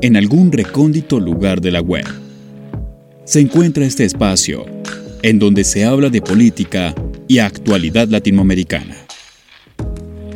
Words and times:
en 0.00 0.16
algún 0.16 0.52
recóndito 0.52 1.20
lugar 1.20 1.60
de 1.60 1.70
la 1.70 1.80
web. 1.80 2.04
Se 3.24 3.40
encuentra 3.40 3.84
este 3.84 4.04
espacio, 4.04 4.64
en 5.22 5.38
donde 5.38 5.64
se 5.64 5.84
habla 5.84 6.10
de 6.10 6.22
política 6.22 6.94
y 7.28 7.38
actualidad 7.38 8.08
latinoamericana. 8.08 8.96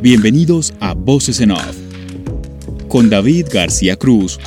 Bienvenidos 0.01 0.73
a 0.79 0.93
Voces 0.93 1.39
en 1.41 1.51
Off, 1.51 1.77
con 2.87 3.09
David 3.09 3.47
García 3.53 3.95
Cruz 3.95 4.39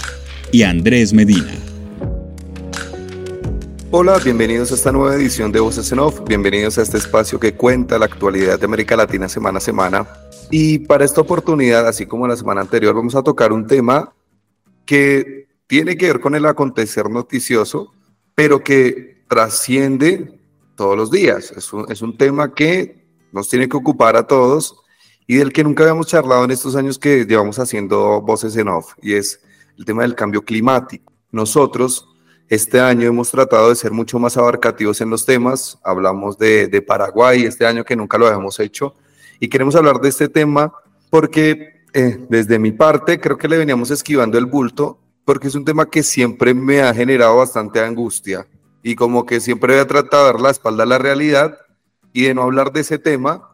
y 0.53 0.63
Andrés 0.63 1.13
Medina. 1.13 1.53
Hola, 3.91 4.19
bienvenidos 4.19 4.73
a 4.73 4.75
esta 4.75 4.91
nueva 4.91 5.15
edición 5.15 5.53
de 5.53 5.61
Voces 5.61 5.93
en 5.93 6.01
Off, 6.01 6.21
bienvenidos 6.27 6.79
a 6.79 6.83
este 6.83 6.99
espacio 6.99 7.39
que 7.39 7.55
cuenta 7.55 7.99
la 7.99 8.07
actualidad 8.07 8.59
de 8.59 8.67
América 8.67 8.97
Latina 8.97 9.29
semana 9.29 9.59
a 9.59 9.61
semana. 9.61 10.09
Y 10.51 10.81
para 10.81 11.05
esta 11.05 11.21
oportunidad, 11.21 11.87
así 11.87 12.05
como 12.05 12.27
la 12.27 12.37
semana 12.37 12.61
anterior, 12.61 12.95
vamos 12.95 13.15
a 13.15 13.23
tocar 13.23 13.53
un 13.53 13.67
tema 13.67 14.13
que 14.85 15.49
tiene 15.67 15.97
que 15.97 16.07
ver 16.07 16.21
con 16.21 16.35
el 16.35 16.47
acontecer 16.47 17.09
noticioso, 17.11 17.93
pero 18.35 18.63
que 18.63 19.25
trasciende 19.29 20.39
todos 20.77 20.97
los 20.97 21.11
días. 21.11 21.53
Es 21.53 21.73
un, 21.73 21.91
es 21.91 22.03
un 22.03 22.17
tema 22.17 22.55
que 22.55 23.07
nos 23.33 23.49
tiene 23.49 23.69
que 23.69 23.77
ocupar 23.77 24.17
a 24.17 24.27
todos 24.27 24.77
y 25.27 25.37
del 25.37 25.53
que 25.53 25.65
nunca 25.65 25.85
habíamos 25.85 26.07
charlado 26.07 26.45
en 26.45 26.51
estos 26.51 26.77
años 26.77 26.99
que 26.99 27.25
llevamos 27.25 27.59
haciendo 27.59 28.21
voces 28.21 28.57
en 28.57 28.69
off, 28.69 28.93
y 29.01 29.15
es 29.15 29.41
el 29.79 29.85
tema 29.85 30.03
del 30.03 30.15
cambio 30.15 30.43
climático. 30.43 31.13
Nosotros 31.31 32.09
este 32.49 32.79
año 32.79 33.09
hemos 33.09 33.31
tratado 33.31 33.71
de 33.71 33.75
ser 33.75 33.91
mucho 33.91 34.19
más 34.19 34.37
abarcativos 34.37 35.01
en 35.01 35.09
los 35.09 35.25
temas, 35.25 35.79
hablamos 35.83 36.37
de, 36.37 36.69
de 36.69 36.83
Paraguay 36.83 37.45
este 37.45 37.65
año 37.65 37.85
que 37.85 37.97
nunca 37.97 38.19
lo 38.19 38.27
habíamos 38.27 38.61
hecho, 38.61 38.97
y 39.41 39.49
queremos 39.49 39.75
hablar 39.75 40.01
de 40.01 40.11
este 40.11 40.29
tema 40.29 40.73
porque 41.11 41.74
eh, 41.95 42.27
desde 42.29 42.59
mi 42.59 42.73
parte, 42.73 43.21
creo 43.21 43.39
que 43.39 43.47
le 43.47 43.57
veníamos 43.57 43.91
esquivando 43.93 44.37
el 44.37 44.47
bulto 44.47 44.99
porque 45.25 45.47
es 45.49 45.55
un 45.55 45.65
tema 45.65 45.89
que 45.89 46.03
siempre 46.03 46.53
me 46.53 46.83
ha 46.83 46.93
generado 46.93 47.37
bastante 47.37 47.81
angustia 47.81 48.47
y 48.83 48.97
como 48.97 49.25
que 49.25 49.41
siempre 49.41 49.81
he 49.81 49.85
tratado 49.85 50.27
de 50.27 50.33
dar 50.33 50.41
la 50.41 50.51
espalda 50.51 50.83
a 50.83 50.87
la 50.87 50.99
realidad 50.99 51.57
y 52.13 52.25
de 52.25 52.35
no 52.35 52.43
hablar 52.43 52.73
de 52.73 52.81
ese 52.81 52.99
tema 52.99 53.49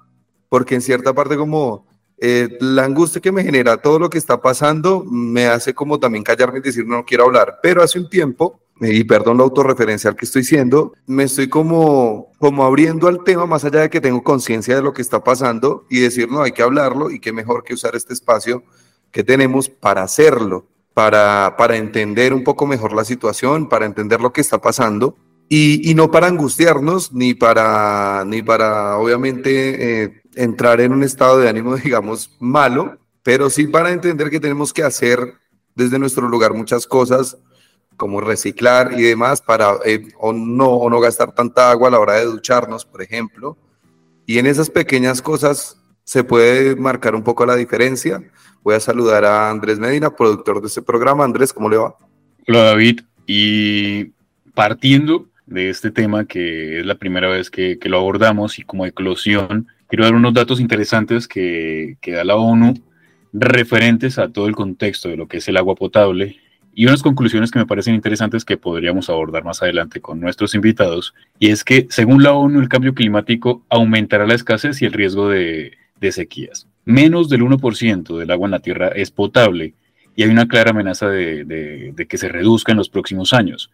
porque 0.48 0.74
en 0.74 0.80
cierta 0.80 1.12
parte 1.12 1.36
como 1.36 1.86
eh, 2.16 2.56
la 2.60 2.84
angustia 2.84 3.20
que 3.20 3.30
me 3.30 3.44
genera 3.44 3.76
todo 3.76 3.98
lo 3.98 4.10
que 4.10 4.18
está 4.18 4.40
pasando 4.40 5.04
me 5.04 5.46
hace 5.46 5.74
como 5.74 6.00
también 6.00 6.24
callarme 6.24 6.58
y 6.58 6.62
decir 6.62 6.86
no, 6.86 6.96
no 6.96 7.04
quiero 7.04 7.24
hablar. 7.24 7.58
Pero 7.62 7.82
hace 7.82 7.98
un 7.98 8.08
tiempo 8.08 8.60
y 8.80 9.04
perdón 9.04 9.36
lo 9.36 9.44
autorreferencial 9.44 10.16
que 10.16 10.24
estoy 10.24 10.42
siendo, 10.42 10.94
me 11.06 11.24
estoy 11.24 11.48
como, 11.48 12.32
como 12.38 12.64
abriendo 12.64 13.08
al 13.08 13.22
tema 13.24 13.46
más 13.46 13.64
allá 13.64 13.80
de 13.80 13.90
que 13.90 14.00
tengo 14.00 14.22
conciencia 14.22 14.74
de 14.74 14.82
lo 14.82 14.92
que 14.92 15.02
está 15.02 15.22
pasando 15.22 15.84
y 15.90 16.00
decir, 16.00 16.30
no, 16.30 16.42
hay 16.42 16.52
que 16.52 16.62
hablarlo 16.62 17.10
y 17.10 17.20
qué 17.20 17.32
mejor 17.32 17.62
que 17.62 17.74
usar 17.74 17.94
este 17.94 18.14
espacio 18.14 18.62
que 19.10 19.22
tenemos 19.22 19.68
para 19.68 20.02
hacerlo, 20.02 20.66
para, 20.94 21.56
para 21.58 21.76
entender 21.76 22.32
un 22.32 22.42
poco 22.42 22.66
mejor 22.66 22.94
la 22.94 23.04
situación, 23.04 23.68
para 23.68 23.84
entender 23.84 24.20
lo 24.20 24.32
que 24.32 24.40
está 24.40 24.60
pasando 24.60 25.16
y, 25.48 25.90
y 25.90 25.94
no 25.94 26.10
para 26.10 26.28
angustiarnos 26.28 27.12
ni 27.12 27.34
para, 27.34 28.24
ni 28.24 28.42
para 28.42 28.96
obviamente 28.96 30.04
eh, 30.04 30.22
entrar 30.36 30.80
en 30.80 30.92
un 30.92 31.02
estado 31.02 31.38
de 31.38 31.48
ánimo, 31.48 31.76
digamos, 31.84 32.34
malo, 32.40 32.98
pero 33.22 33.50
sí 33.50 33.66
para 33.66 33.90
entender 33.90 34.30
que 34.30 34.40
tenemos 34.40 34.72
que 34.72 34.84
hacer 34.84 35.34
desde 35.74 35.98
nuestro 35.98 36.28
lugar 36.28 36.54
muchas 36.54 36.86
cosas 36.86 37.36
como 38.00 38.22
reciclar 38.22 38.98
y 38.98 39.02
demás 39.02 39.42
para 39.42 39.74
eh, 39.84 40.08
o, 40.18 40.32
no, 40.32 40.70
o 40.70 40.88
no 40.88 41.00
gastar 41.00 41.32
tanta 41.32 41.70
agua 41.70 41.88
a 41.88 41.90
la 41.90 42.00
hora 42.00 42.14
de 42.14 42.24
ducharnos, 42.24 42.86
por 42.86 43.02
ejemplo. 43.02 43.58
Y 44.24 44.38
en 44.38 44.46
esas 44.46 44.70
pequeñas 44.70 45.20
cosas 45.20 45.78
se 46.02 46.24
puede 46.24 46.76
marcar 46.76 47.14
un 47.14 47.22
poco 47.22 47.44
la 47.44 47.56
diferencia. 47.56 48.22
Voy 48.62 48.74
a 48.74 48.80
saludar 48.80 49.26
a 49.26 49.50
Andrés 49.50 49.78
Medina, 49.78 50.16
productor 50.16 50.62
de 50.62 50.68
este 50.68 50.80
programa. 50.80 51.24
Andrés, 51.24 51.52
¿cómo 51.52 51.68
le 51.68 51.76
va? 51.76 51.94
Hola 52.48 52.62
David, 52.62 53.02
y 53.26 54.12
partiendo 54.54 55.28
de 55.44 55.68
este 55.68 55.90
tema 55.90 56.24
que 56.24 56.80
es 56.80 56.86
la 56.86 56.94
primera 56.94 57.28
vez 57.28 57.50
que, 57.50 57.78
lo 57.84 57.98
abordamos 57.98 58.58
y 58.58 58.62
como 58.62 58.86
eclosión, 58.86 59.68
quiero 59.88 60.04
dar 60.04 60.14
unos 60.14 60.32
datos 60.32 60.58
interesantes 60.58 61.28
que, 61.28 61.98
que 62.00 62.12
da 62.12 62.24
la 62.24 62.36
ONU 62.36 62.72
referentes 63.34 64.18
a 64.18 64.32
todo 64.32 64.46
el 64.46 64.56
contexto 64.56 65.10
de 65.10 65.18
lo 65.18 65.28
que 65.28 65.36
es 65.36 65.48
el 65.48 65.58
agua 65.58 65.74
potable 65.74 66.39
y 66.74 66.86
unas 66.86 67.02
conclusiones 67.02 67.50
que 67.50 67.58
me 67.58 67.66
parecen 67.66 67.94
interesantes 67.94 68.44
que 68.44 68.56
podríamos 68.56 69.10
abordar 69.10 69.44
más 69.44 69.62
adelante 69.62 70.00
con 70.00 70.20
nuestros 70.20 70.54
invitados, 70.54 71.14
y 71.38 71.50
es 71.50 71.64
que 71.64 71.86
según 71.90 72.22
la 72.22 72.32
ONU 72.32 72.60
el 72.60 72.68
cambio 72.68 72.94
climático 72.94 73.64
aumentará 73.68 74.26
la 74.26 74.34
escasez 74.34 74.80
y 74.82 74.86
el 74.86 74.92
riesgo 74.92 75.28
de, 75.28 75.76
sequías. 76.10 76.66
Menos 76.84 77.28
del 77.28 77.42
1% 77.42 78.18
del 78.18 78.30
agua 78.30 78.46
en 78.46 78.52
la 78.52 78.60
Tierra 78.60 78.88
es 78.88 79.10
potable 79.10 79.74
y 80.16 80.22
hay 80.22 80.30
una 80.30 80.48
clara 80.48 80.70
amenaza 80.70 81.08
de, 81.08 81.94
que 82.08 82.18
se 82.18 82.28
reduzca 82.28 82.72
en 82.72 82.78
los 82.78 82.88
próximos 82.88 83.32
años. 83.32 83.70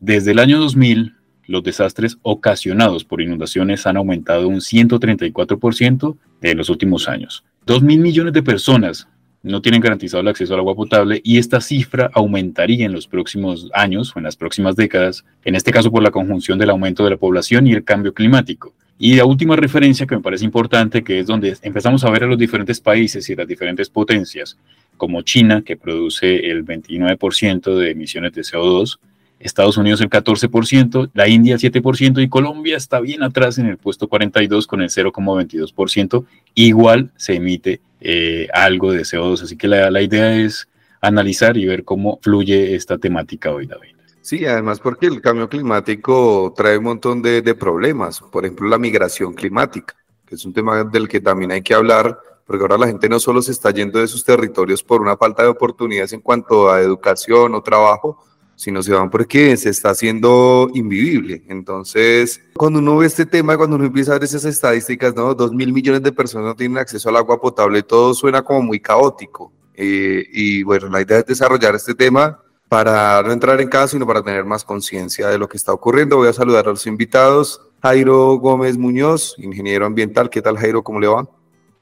Desde 0.00 0.32
el 0.32 0.40
año 0.40 0.58
2000, 0.58 1.14
los 1.46 1.62
desastres 1.62 2.18
ocasionados 2.22 3.04
por 3.04 3.20
inundaciones 3.20 3.86
han 3.86 3.96
aumentado 3.96 4.48
un 4.48 4.56
134% 4.60 6.16
en 6.42 6.56
los 6.58 6.70
últimos 6.70 7.08
años. 7.08 7.44
Dos 7.66 7.82
mil 7.82 8.00
millones 8.00 8.32
de 8.32 8.42
personas 8.42 9.08
no 9.42 9.62
tienen 9.62 9.80
garantizado 9.80 10.20
el 10.20 10.28
acceso 10.28 10.54
al 10.54 10.60
agua 10.60 10.74
potable 10.74 11.20
y 11.24 11.38
esta 11.38 11.60
cifra 11.60 12.10
aumentaría 12.12 12.84
en 12.84 12.92
los 12.92 13.06
próximos 13.06 13.70
años 13.72 14.14
o 14.14 14.18
en 14.18 14.24
las 14.24 14.36
próximas 14.36 14.76
décadas, 14.76 15.24
en 15.44 15.54
este 15.54 15.72
caso 15.72 15.90
por 15.90 16.02
la 16.02 16.10
conjunción 16.10 16.58
del 16.58 16.70
aumento 16.70 17.04
de 17.04 17.10
la 17.10 17.16
población 17.16 17.66
y 17.66 17.72
el 17.72 17.84
cambio 17.84 18.12
climático. 18.12 18.74
Y 18.98 19.14
la 19.14 19.24
última 19.24 19.56
referencia 19.56 20.06
que 20.06 20.14
me 20.14 20.20
parece 20.20 20.44
importante, 20.44 21.02
que 21.02 21.20
es 21.20 21.26
donde 21.26 21.56
empezamos 21.62 22.04
a 22.04 22.10
ver 22.10 22.24
a 22.24 22.26
los 22.26 22.38
diferentes 22.38 22.80
países 22.80 23.30
y 23.30 23.34
las 23.34 23.48
diferentes 23.48 23.88
potencias, 23.88 24.58
como 24.98 25.22
China, 25.22 25.62
que 25.64 25.78
produce 25.78 26.50
el 26.50 26.66
29% 26.66 27.74
de 27.76 27.90
emisiones 27.92 28.34
de 28.34 28.42
CO2, 28.42 28.98
Estados 29.40 29.76
Unidos 29.76 30.00
el 30.00 30.10
14%, 30.10 31.10
la 31.14 31.28
India 31.28 31.54
el 31.54 31.60
7% 31.60 32.22
y 32.22 32.28
Colombia 32.28 32.76
está 32.76 33.00
bien 33.00 33.22
atrás 33.22 33.58
en 33.58 33.66
el 33.66 33.78
puesto 33.78 34.08
42 34.08 34.66
con 34.66 34.82
el 34.82 34.90
0,22%. 34.90 36.24
Igual 36.54 37.10
se 37.16 37.34
emite 37.34 37.80
eh, 38.00 38.48
algo 38.52 38.92
de 38.92 39.00
CO2, 39.00 39.42
así 39.42 39.56
que 39.56 39.66
la, 39.66 40.02
idea 40.02 40.36
es 40.36 40.68
analizar 41.00 41.56
y 41.56 41.66
ver 41.66 41.84
cómo 41.84 42.18
fluye 42.22 42.74
esta 42.74 42.98
temática 42.98 43.50
hoy, 43.50 43.66
David. 43.66 43.96
Sí, 44.20 44.44
además 44.44 44.78
porque 44.78 45.06
el 45.06 45.20
cambio 45.20 45.48
climático 45.48 46.52
trae 46.54 46.78
un 46.78 46.84
montón 46.84 47.22
de 47.22 47.54
problemas, 47.54 48.20
por 48.20 48.44
ejemplo 48.44 48.68
la 48.68 48.78
migración 48.78 49.32
climática, 49.32 49.96
que 50.26 50.34
es 50.34 50.44
un 50.44 50.52
tema 50.52 50.84
del 50.84 51.08
que 51.08 51.20
también 51.20 51.50
hay 51.52 51.62
que 51.62 51.74
hablar 51.74 52.18
porque 52.50 52.64
ahora 52.64 52.78
la 52.78 52.88
gente 52.88 53.08
no 53.08 53.20
solo 53.20 53.42
se 53.42 53.52
está 53.52 53.70
yendo 53.70 54.00
de 54.00 54.08
sus 54.08 54.24
territorios 54.24 54.82
por 54.82 55.00
una 55.00 55.16
falta 55.16 55.44
de 55.44 55.48
oportunidades 55.48 56.12
en 56.14 56.20
cuanto 56.20 56.68
a 56.68 56.80
educación 56.80 57.54
o 57.54 57.62
trabajo, 57.62 58.18
sino 58.60 58.82
se 58.82 58.92
van 58.92 59.08
porque 59.08 59.56
se 59.56 59.70
está 59.70 59.88
haciendo 59.90 60.68
invivible. 60.74 61.42
Entonces, 61.48 62.42
cuando 62.54 62.78
uno 62.80 62.98
ve 62.98 63.06
este 63.06 63.24
tema, 63.24 63.56
cuando 63.56 63.76
uno 63.76 63.86
empieza 63.86 64.10
a 64.10 64.14
ver 64.16 64.24
esas 64.24 64.44
estadísticas, 64.44 65.16
¿no? 65.16 65.34
Dos 65.34 65.54
mil 65.54 65.72
millones 65.72 66.02
de 66.02 66.12
personas 66.12 66.48
no 66.48 66.54
tienen 66.54 66.76
acceso 66.76 67.08
al 67.08 67.16
agua 67.16 67.40
potable, 67.40 67.82
todo 67.82 68.12
suena 68.12 68.42
como 68.42 68.60
muy 68.60 68.78
caótico. 68.78 69.50
Eh, 69.74 70.26
y 70.30 70.62
bueno, 70.62 70.90
la 70.90 71.00
idea 71.00 71.20
es 71.20 71.26
desarrollar 71.26 71.74
este 71.74 71.94
tema 71.94 72.38
para 72.68 73.22
no 73.22 73.32
entrar 73.32 73.58
en 73.62 73.68
casa, 73.70 73.88
sino 73.88 74.06
para 74.06 74.22
tener 74.22 74.44
más 74.44 74.62
conciencia 74.62 75.28
de 75.28 75.38
lo 75.38 75.48
que 75.48 75.56
está 75.56 75.72
ocurriendo. 75.72 76.18
Voy 76.18 76.28
a 76.28 76.34
saludar 76.34 76.66
a 76.66 76.70
los 76.70 76.86
invitados. 76.86 77.62
Jairo 77.82 78.34
Gómez 78.34 78.76
Muñoz, 78.76 79.36
ingeniero 79.38 79.86
ambiental. 79.86 80.28
¿Qué 80.28 80.42
tal, 80.42 80.58
Jairo? 80.58 80.84
¿Cómo 80.84 81.00
le 81.00 81.06
va? 81.06 81.26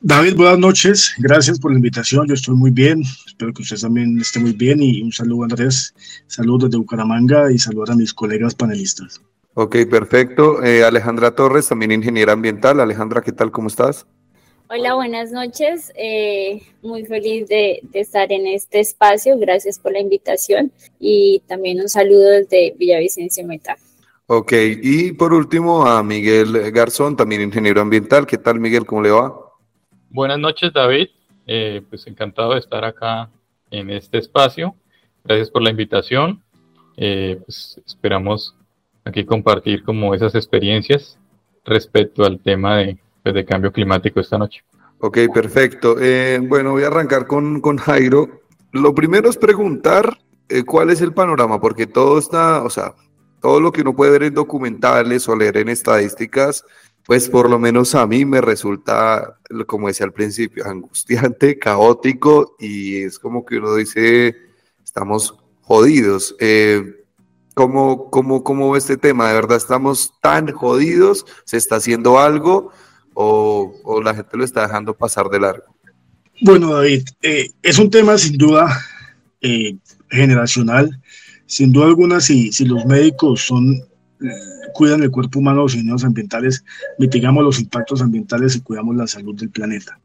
David, 0.01 0.37
buenas 0.37 0.61
noches. 0.61 1.13
Gracias 1.19 1.59
por 1.59 1.73
la 1.73 1.77
invitación. 1.77 2.29
Yo 2.29 2.35
estoy 2.35 2.55
muy 2.55 2.71
bien. 2.71 3.03
Espero 3.27 3.53
que 3.53 3.63
usted 3.63 3.81
también 3.81 4.17
esté 4.21 4.39
muy 4.39 4.53
bien. 4.53 4.81
Y 4.81 5.03
un 5.03 5.11
saludo, 5.11 5.43
Andrés. 5.43 5.93
Saludos 6.29 6.71
desde 6.71 6.79
Bucaramanga 6.79 7.51
y 7.51 7.59
saludos 7.59 7.91
a 7.91 7.97
mis 7.97 8.15
colegas 8.15 8.55
panelistas. 8.55 9.21
Ok, 9.55 9.75
perfecto. 9.91 10.63
Eh, 10.63 10.85
Alejandra 10.85 11.35
Torres, 11.35 11.67
también 11.67 11.91
ingeniera 11.91 12.33
ambiental. 12.33 12.79
Alejandra, 12.79 13.23
¿qué 13.23 13.33
tal? 13.33 13.51
¿Cómo 13.51 13.67
estás? 13.67 14.07
Hola, 14.71 14.95
buenas 14.95 15.33
noches. 15.33 15.91
Eh, 15.97 16.63
muy 16.81 17.05
feliz 17.05 17.49
de, 17.49 17.81
de, 17.83 18.01
estar 18.01 18.31
en 18.31 18.47
este 18.47 18.79
espacio. 18.79 19.37
Gracias 19.37 19.81
por 19.81 19.91
la 19.91 19.99
invitación. 19.99 20.71
Y 21.01 21.43
también 21.49 21.81
un 21.81 21.89
saludo 21.89 22.29
desde 22.29 22.73
Villavicencio 22.79 23.45
Meta. 23.45 23.77
Ok, 24.27 24.53
y 24.81 25.13
por 25.13 25.33
último 25.35 25.87
a 25.87 26.05
Miguel 26.05 26.71
Garzón, 26.71 27.17
también 27.17 27.43
ingeniero 27.43 27.81
ambiental. 27.81 28.27
¿Qué 28.27 28.39
tal, 28.39 28.61
Miguel? 28.61 28.87
¿Cómo 28.87 29.03
le 29.03 29.11
va? 29.11 29.48
Buenas 30.11 30.39
noches, 30.39 30.73
David. 30.73 31.09
Eh, 31.47 31.83
pues 31.89 32.07
encantado 32.07 32.53
de 32.53 32.61
estar 32.61 32.85
acá 32.85 33.31
en 33.71 33.91
este 33.91 34.19
espacio. 34.19 34.75
Gracias 35.25 35.51
por 35.51 35.63
la 35.63 35.71
invitación. 35.71 36.43
Eh, 36.97 37.41
pues 37.45 37.81
esperamos 37.87 38.55
aquí 39.05 39.25
compartir 39.25 39.85
como 39.85 40.15
esas 40.15 40.35
experiencias 40.35 41.19
respecto 41.65 42.25
al 42.25 42.41
tema 42.41 42.79
de, 42.79 42.99
pues, 43.23 43.35
de 43.35 43.45
cambio 43.45 43.73
climático 43.73 44.21
esta 44.21 44.39
noche. 44.39 44.63
Ok, 45.01 45.19
perfecto. 45.33 45.97
Eh, 46.01 46.41
bueno, 46.43 46.73
voy 46.73 46.83
a 46.83 46.89
arrancar 46.89 47.27
con, 47.27 47.61
con, 47.61 47.77
Jairo. 47.77 48.41
Lo 48.73 48.95
primero 48.95 49.29
es 49.29 49.37
preguntar 49.37 50.19
eh, 50.49 50.65
cuál 50.65 50.91
es 50.91 51.01
el 51.01 51.13
panorama, 51.13 51.61
porque 51.61 51.87
todo 51.87 52.19
está, 52.19 52.63
o 52.65 52.71
sea, 52.71 52.95
todo 53.41 53.61
lo 53.61 53.71
que 53.71 53.83
uno 53.83 53.95
puede 53.95 54.11
ver 54.13 54.23
en 54.25 54.35
documentales 54.35 55.29
o 55.29 55.37
leer 55.37 55.59
en 55.59 55.69
estadísticas 55.69 56.65
pues 57.09 57.31
por 57.31 57.49
lo 57.49 57.59
menos 57.59 57.95
a 57.95 58.07
mí 58.07 58.27
me 58.27 58.43
resulta, 58.43 59.39
como 59.67 59.89
decía 59.89 60.05
al 60.05 60.13
principio, 60.13 60.67
angustiante, 60.69 61.59
caótico 61.59 62.55
y 62.59 62.99
es 62.99 63.19
como 63.19 63.47
que 63.47 63.57
uno 63.57 63.75
dice, 63.77 64.37
estamos 64.85 65.35
jodidos. 65.63 66.37
Eh, 66.39 67.07
¿cómo, 67.55 68.11
cómo, 68.11 68.45
¿Cómo 68.45 68.77
este 68.77 68.99
tema? 68.99 69.29
¿De 69.29 69.35
verdad 69.37 69.57
estamos 69.57 70.13
tan 70.21 70.53
jodidos? 70.53 71.25
¿Se 71.47 71.57
está 71.57 71.77
haciendo 71.77 72.19
algo 72.19 72.73
o, 73.15 73.75
o 73.85 74.03
la 74.03 74.15
gente 74.15 74.37
lo 74.37 74.45
está 74.45 74.67
dejando 74.67 74.93
pasar 74.95 75.31
de 75.31 75.41
largo? 75.41 75.75
Bueno, 76.43 76.75
David, 76.75 77.09
eh, 77.23 77.49
es 77.63 77.79
un 77.79 77.89
tema 77.89 78.19
sin 78.19 78.37
duda 78.37 78.69
eh, 79.41 79.79
generacional. 80.11 81.01
Sin 81.47 81.73
duda 81.73 81.87
alguna, 81.87 82.21
si, 82.21 82.53
si 82.53 82.67
los 82.67 82.85
médicos 82.85 83.47
son, 83.47 83.73
eh, 83.73 84.58
cuidan 84.79 85.03
el 85.03 85.11
cuerpo 85.11 85.41
humano, 85.41 85.63
los 85.63 85.75
ingenieros 85.75 86.05
ambientales, 86.05 86.65
mitigamos 87.01 87.43
los 87.43 87.59
impactos 87.59 88.01
ambientales 88.01 88.55
y 88.55 88.61
cuidamos 88.61 88.95
la 88.95 89.09
salud 89.09 89.35
del 89.35 89.51
planeta. 89.51 89.99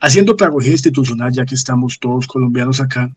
Haciendo 0.00 0.36
pedagogía 0.36 0.72
institucional, 0.72 1.30
ya 1.32 1.46
que 1.46 1.54
estamos 1.54 2.00
todos 2.00 2.26
colombianos 2.26 2.80
acá, 2.80 3.14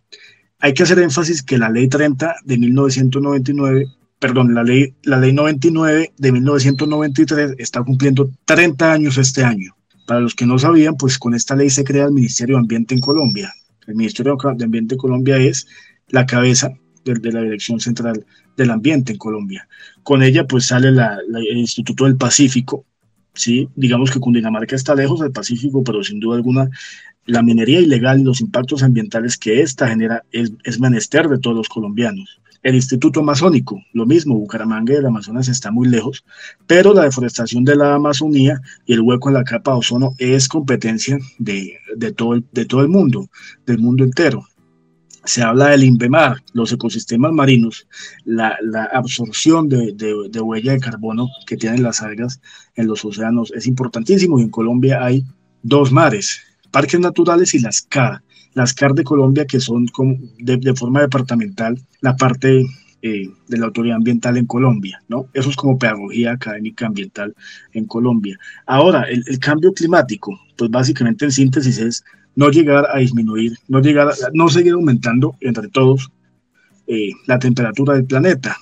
hay 0.59 0.75
que 0.75 0.83
hacer 0.83 0.99
énfasis 0.99 1.41
que 1.41 1.57
la 1.57 1.71
ley 1.71 1.87
30 1.87 2.35
de 2.43 2.57
1999, 2.59 3.87
perdón, 4.19 4.53
la 4.53 4.61
ley, 4.61 4.93
la 5.01 5.17
ley 5.17 5.33
99 5.33 6.13
de 6.15 6.31
1993 6.31 7.55
está 7.57 7.81
cumpliendo 7.81 8.29
30 8.45 8.93
años 8.93 9.17
este 9.17 9.43
año. 9.43 9.75
Para 10.05 10.19
los 10.19 10.35
que 10.35 10.45
no 10.45 10.59
sabían, 10.59 10.97
pues 10.97 11.17
con 11.17 11.33
esta 11.33 11.55
ley 11.55 11.71
se 11.71 11.83
crea 11.83 12.05
el 12.05 12.11
Ministerio 12.11 12.57
de 12.57 12.61
Ambiente 12.61 12.93
en 12.93 13.01
Colombia. 13.01 13.51
El 13.87 13.95
Ministerio 13.95 14.37
de 14.55 14.63
Ambiente 14.63 14.93
en 14.93 14.99
Colombia 14.99 15.37
es 15.37 15.65
la 16.09 16.27
cabeza 16.27 16.69
de, 17.03 17.31
la 17.31 17.41
Dirección 17.41 17.79
Central 17.79 18.23
del 18.55 18.71
Ambiente 18.71 19.11
en 19.11 19.17
Colombia. 19.17 19.67
Con 20.03 20.23
ella 20.23 20.45
pues 20.45 20.67
sale 20.67 20.89
el 20.89 21.57
Instituto 21.57 22.05
del 22.05 22.17
Pacífico, 22.17 22.85
¿sí? 23.33 23.69
Digamos 23.75 24.11
que 24.11 24.19
Cundinamarca 24.19 24.75
está 24.75 24.95
lejos 24.95 25.19
del 25.19 25.31
Pacífico, 25.31 25.83
pero 25.83 26.03
sin 26.03 26.19
duda 26.19 26.37
alguna 26.37 26.69
la 27.25 27.41
minería 27.41 27.79
ilegal 27.79 28.19
y 28.19 28.23
los 28.23 28.41
impactos 28.41 28.83
ambientales 28.83 29.37
que 29.37 29.61
ésta 29.61 29.87
genera 29.87 30.23
es, 30.31 30.51
es 30.63 30.79
menester 30.79 31.27
de 31.27 31.39
todos 31.39 31.55
los 31.55 31.69
colombianos. 31.69 32.39
El 32.61 32.75
Instituto 32.75 33.19
Amazónico, 33.19 33.81
lo 33.93 34.05
mismo, 34.05 34.35
Bucaramanga 34.35 34.93
y 34.93 34.97
el 34.97 35.05
Amazonas 35.05 35.47
está 35.47 35.71
muy 35.71 35.87
lejos, 35.87 36.23
pero 36.65 36.93
la 36.93 37.03
deforestación 37.03 37.63
de 37.63 37.75
la 37.75 37.95
Amazonía 37.95 38.59
y 38.87 38.93
el 38.93 39.01
hueco 39.01 39.29
en 39.29 39.35
la 39.35 39.43
capa 39.43 39.71
de 39.71 39.77
ozono 39.77 40.13
es 40.17 40.47
competencia 40.47 41.19
de, 41.37 41.77
todo, 42.15 42.33
el, 42.33 42.45
de 42.51 42.65
todo 42.65 42.81
el 42.81 42.89
mundo, 42.89 43.27
del 43.65 43.79
mundo 43.79 44.03
entero 44.03 44.47
se 45.25 45.41
habla 45.41 45.69
del 45.69 45.83
INVEMAR, 45.83 46.41
los 46.53 46.71
ecosistemas 46.71 47.31
marinos, 47.31 47.87
la, 48.23 48.57
absorción 48.93 49.69
de, 49.69 49.93
de, 49.93 50.41
huella 50.41 50.73
de 50.73 50.79
carbono 50.79 51.29
que 51.45 51.57
tienen 51.57 51.83
las 51.83 52.01
algas 52.01 52.39
en 52.75 52.87
los 52.87 53.03
océanos 53.03 53.51
es 53.53 53.67
importantísimo 53.67 54.39
y 54.39 54.43
en 54.43 54.49
Colombia 54.49 55.03
hay 55.03 55.23
dos 55.63 55.91
mares, 55.91 56.41
parques 56.71 56.99
naturales 56.99 57.53
y 57.53 57.59
las 57.59 57.81
CAR 57.81 58.21
las 58.55 58.73
CAR 58.73 58.93
de 58.93 59.03
Colombia, 59.03 59.45
que 59.45 59.59
son 59.59 59.85
de, 60.39 60.73
forma 60.75 61.01
departamental 61.01 61.77
la 62.01 62.15
parte 62.15 62.65
eh, 63.01 63.29
de 63.47 63.57
la 63.57 63.65
autoridad 63.65 63.97
ambiental 63.97 64.37
en 64.37 64.47
Colombia, 64.47 65.03
¿no? 65.09 65.27
Eso 65.33 65.49
es 65.49 65.55
como 65.55 65.77
pedagogía 65.77 66.31
académica 66.31 66.87
ambiental 66.87 67.35
en 67.73 67.85
Colombia. 67.85 68.39
Ahora, 68.65 69.03
el, 69.03 69.39
cambio 69.39 69.73
climático, 69.73 70.39
pues 70.57 70.71
básicamente 70.71 71.25
en 71.25 71.31
síntesis 71.31 71.77
es 71.77 72.03
no 72.35 72.49
llegar 72.49 72.87
a 72.93 72.99
disminuir, 72.99 73.57
no 73.67 73.81
llegar, 73.81 74.13
no 74.33 74.49
seguir 74.49 74.73
aumentando 74.73 75.35
entre 75.41 75.67
todos 75.69 76.11
eh, 76.87 77.11
la 77.27 77.39
temperatura 77.39 77.95
del 77.95 78.05
planeta. 78.05 78.57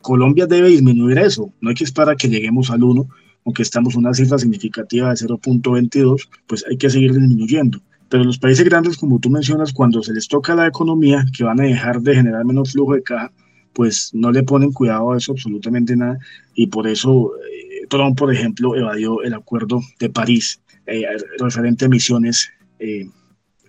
Colombia 0.00 0.46
debe 0.46 0.68
disminuir 0.68 1.18
eso, 1.18 1.52
no 1.60 1.70
hay 1.70 1.74
que 1.74 1.84
esperar 1.84 2.16
que 2.16 2.28
lleguemos 2.28 2.70
al 2.70 2.82
1, 2.82 3.08
aunque 3.44 3.62
estamos 3.62 3.94
en 3.94 4.00
una 4.00 4.14
cifra 4.14 4.38
significativa 4.38 5.10
de 5.10 5.16
0.22, 5.16 6.28
pues 6.46 6.64
hay 6.68 6.76
que 6.76 6.90
seguir 6.90 7.12
disminuyendo. 7.12 7.80
Pero 8.08 8.24
los 8.24 8.38
países 8.38 8.64
grandes, 8.64 8.96
como 8.96 9.18
tú 9.18 9.30
mencionas, 9.30 9.72
cuando 9.72 10.02
se 10.02 10.12
les 10.12 10.28
toca 10.28 10.54
la 10.54 10.66
economía, 10.66 11.24
que 11.36 11.44
van 11.44 11.60
a 11.60 11.64
dejar 11.64 12.00
de 12.00 12.14
generar 12.14 12.44
menos 12.44 12.72
flujo 12.72 12.94
de 12.94 13.02
caja, 13.02 13.32
pues 13.72 14.10
no 14.14 14.30
le 14.30 14.42
ponen 14.42 14.72
cuidado 14.72 15.12
a 15.12 15.16
eso 15.16 15.32
absolutamente 15.32 15.96
nada. 15.96 16.18
Y 16.54 16.68
por 16.68 16.86
eso 16.86 17.32
eh, 17.36 17.86
Trump, 17.88 18.16
por 18.16 18.32
ejemplo, 18.32 18.76
evadió 18.76 19.22
el 19.22 19.34
acuerdo 19.34 19.80
de 19.98 20.08
París 20.08 20.60
eh, 20.86 21.04
referente 21.38 21.84
a 21.84 21.86
emisiones. 21.86 22.48
Eh, 22.78 23.08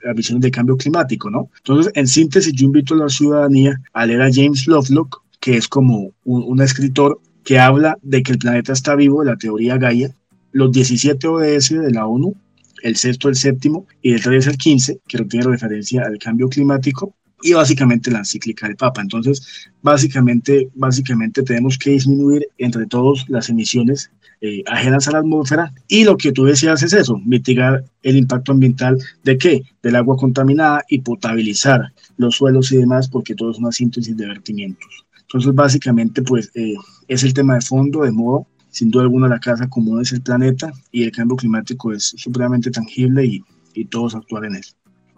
a 0.06 0.12
emisiones 0.12 0.44
de 0.44 0.52
cambio 0.52 0.78
climático, 0.78 1.30
¿no? 1.30 1.50
Entonces, 1.58 1.92
en 1.96 2.08
síntesis, 2.08 2.54
yo 2.54 2.66
invito 2.66 2.94
a 2.94 2.98
la 2.98 3.10
ciudadanía 3.10 3.82
a 3.94 4.06
leer 4.06 4.22
a 4.22 4.30
James 4.32 4.68
Lovelock, 4.68 5.24
que 5.40 5.58
es 5.58 5.68
como 5.68 6.14
un, 6.24 6.44
un 6.44 6.62
escritor 6.62 7.20
que 7.44 7.58
habla 7.58 7.98
de 8.04 8.22
que 8.22 8.34
el 8.34 8.38
planeta 8.38 8.74
está 8.74 8.96
vivo, 8.96 9.24
de 9.24 9.32
la 9.32 9.38
teoría 9.38 9.78
Gaia, 9.78 10.12
los 10.52 10.72
17 10.72 11.28
ODS 11.28 11.70
de 11.70 11.92
la 11.92 12.06
ONU 12.06 12.36
el 12.84 12.96
sexto, 12.96 13.30
el 13.30 13.36
séptimo 13.36 13.88
y 14.02 14.14
el 14.14 14.22
3 14.22 14.48
el 14.48 14.58
15, 14.58 15.02
que 15.08 15.26
tiene 15.26 15.48
referencia 15.48 16.04
al 16.06 16.18
cambio 16.20 16.48
climático 16.50 17.16
y 17.42 17.54
básicamente 17.54 18.12
la 18.12 18.20
encíclica 18.20 18.68
del 18.68 18.76
Papa. 18.76 19.02
Entonces, 19.02 19.70
básicamente, 19.82 20.70
básicamente 20.76 21.44
tenemos 21.44 21.78
que 21.78 21.92
disminuir 21.92 22.48
entre 22.58 22.86
todos 22.86 23.26
las 23.28 23.50
emisiones 23.50 24.12
eh, 24.42 24.64
ajenas 24.68 25.08
a 25.08 25.14
la 25.14 25.20
atmósfera 25.20 25.74
y 25.88 26.04
lo 26.04 26.16
que 26.16 26.32
tú 26.32 26.46
decías 26.46 26.84
es 26.84 26.94
eso, 26.94 27.20
mitigar 27.26 27.84
el 28.04 28.18
impacto 28.18 28.52
ambiental 28.52 28.98
de 29.24 29.38
qué? 29.38 29.64
Del 29.82 29.96
agua 29.96 30.16
contaminada 30.16 30.84
y 30.90 31.00
potabilizar 31.00 31.92
los 32.18 32.36
suelos 32.36 32.72
y 32.72 32.78
demás 32.78 33.10
porque 33.10 33.34
todo 33.34 33.52
es 33.52 33.58
una 33.58 33.72
síntesis 33.72 34.16
de 34.16 34.28
vertimientos. 34.28 35.06
Entonces, 35.22 35.54
básicamente, 35.54 36.22
pues 36.22 36.52
eh, 36.54 36.76
es 37.08 37.24
el 37.24 37.34
tema 37.34 37.56
de 37.56 37.62
fondo, 37.62 38.04
de 38.04 38.12
modo 38.12 38.48
sin 38.78 38.92
duda 38.92 39.04
alguna 39.04 39.28
la 39.28 39.40
casa 39.40 39.68
común 39.68 40.02
es 40.02 40.12
el 40.12 40.22
planeta 40.22 40.72
y 40.92 41.04
el 41.04 41.12
cambio 41.12 41.36
climático 41.36 41.92
es 41.92 42.14
supremamente 42.16 42.70
tangible 42.70 43.26
y, 43.26 43.44
y 43.74 43.86
todos 43.86 44.14
actuar 44.14 44.46
en 44.46 44.56
él. 44.56 44.64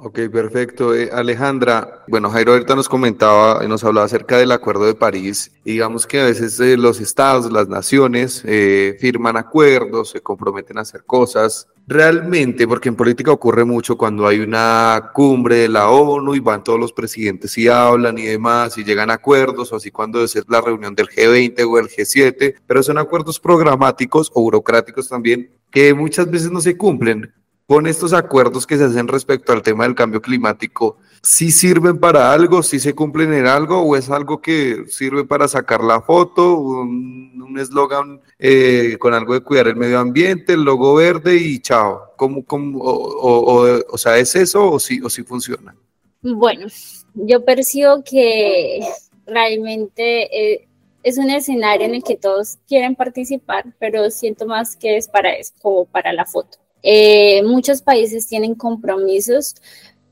Ok, 0.02 0.18
perfecto. 0.32 0.96
Eh, 0.96 1.10
Alejandra, 1.12 2.06
bueno, 2.08 2.30
Jairo 2.30 2.54
ahorita 2.54 2.74
nos 2.74 2.88
comentaba, 2.88 3.66
y 3.66 3.68
nos 3.68 3.84
hablaba 3.84 4.06
acerca 4.06 4.38
del 4.38 4.54
Acuerdo 4.54 4.86
de 4.86 4.96
París. 4.96 5.52
Digamos 5.66 6.08
que 6.08 6.22
a 6.22 6.24
veces 6.24 6.58
eh, 6.62 6.78
los 6.78 7.02
estados, 7.02 7.52
las 7.52 7.68
naciones 7.68 8.42
eh, 8.46 8.96
firman 9.02 9.36
acuerdos, 9.36 10.12
se 10.12 10.22
comprometen 10.22 10.78
a 10.78 10.82
hacer 10.82 11.04
cosas. 11.04 11.68
Realmente, 11.86 12.66
porque 12.66 12.88
en 12.88 12.96
política 12.96 13.34
ocurre 13.34 13.66
mucho 13.66 13.98
cuando 13.98 14.26
hay 14.26 14.40
una 14.40 15.12
cumbre 15.14 15.56
de 15.58 15.68
la 15.68 15.90
ONU 15.90 16.34
y 16.34 16.40
van 16.40 16.64
todos 16.64 16.80
los 16.80 16.94
presidentes 16.94 17.58
y 17.58 17.68
hablan 17.68 18.18
y 18.18 18.24
demás 18.24 18.78
y 18.78 18.86
llegan 18.86 19.12
a 19.12 19.16
acuerdos, 19.16 19.74
o 19.74 19.76
así 19.76 19.92
cuando 19.92 20.24
es 20.24 20.42
la 20.48 20.62
reunión 20.62 20.96
del 20.96 21.10
G20 21.10 21.70
o 21.70 21.78
el 21.78 21.90
G7, 21.90 22.56
pero 22.66 22.84
son 22.84 23.00
acuerdos 23.00 23.38
programáticos 23.38 24.32
o 24.34 24.44
burocráticos 24.44 25.10
también 25.10 25.52
que 25.70 25.94
muchas 25.94 26.32
veces 26.32 26.50
no 26.52 26.62
se 26.62 26.78
cumplen 26.78 27.34
con 27.70 27.86
estos 27.86 28.14
acuerdos 28.14 28.66
que 28.66 28.78
se 28.78 28.86
hacen 28.86 29.08
respecto 29.08 29.54
al 29.54 29.62
tema 29.62 29.84
del 29.84 29.94
cambio 29.94 30.24
climático, 30.24 30.98
¿sí 31.22 31.52
sirven 31.52 32.00
para 32.00 32.34
algo, 32.34 32.64
sí 32.64 32.80
se 32.80 32.96
cumplen 32.96 33.32
en 33.32 33.46
algo 33.46 33.84
o 33.84 33.96
es 33.96 34.10
algo 34.10 34.42
que 34.42 34.86
sirve 34.88 35.24
para 35.24 35.48
sacar 35.48 35.84
la 35.84 36.02
foto, 36.02 36.58
un 36.58 37.56
eslogan 37.60 38.22
eh, 38.40 38.98
con 38.98 39.14
algo 39.14 39.36
de 39.36 39.42
cuidar 39.42 39.68
el 39.68 39.76
medio 39.76 40.00
ambiente, 40.00 40.54
el 40.54 40.64
logo 40.64 40.96
verde 40.96 41.36
y 41.36 41.60
chao? 41.60 42.12
¿Cómo, 42.18 42.44
cómo 42.44 42.80
o, 42.80 43.84
o, 43.88 43.98
sea, 44.00 44.18
¿es 44.18 44.36
eso 44.36 44.72
o 44.72 44.80
sí, 44.80 45.00
o 45.04 45.08
sí 45.08 45.22
funciona? 45.22 45.76
Bueno, 46.24 46.66
yo 47.14 47.46
percibo 47.46 48.04
que 48.04 48.80
realmente... 49.28 50.54
Eh, 50.54 50.66
es 51.02 51.18
un 51.18 51.30
escenario 51.30 51.86
en 51.86 51.96
el 51.96 52.04
que 52.04 52.18
todos 52.18 52.58
quieren 52.68 52.94
participar, 52.94 53.64
pero 53.80 54.12
siento 54.12 54.46
más 54.46 54.76
que 54.76 54.98
es 54.98 55.08
para 55.08 55.32
eso, 55.32 55.54
como 55.62 55.86
para 55.86 56.12
la 56.12 56.26
foto. 56.26 56.58
Eh, 56.84 57.44
muchos 57.44 57.82
países 57.82 58.28
tienen 58.28 58.56
compromisos, 58.56 59.56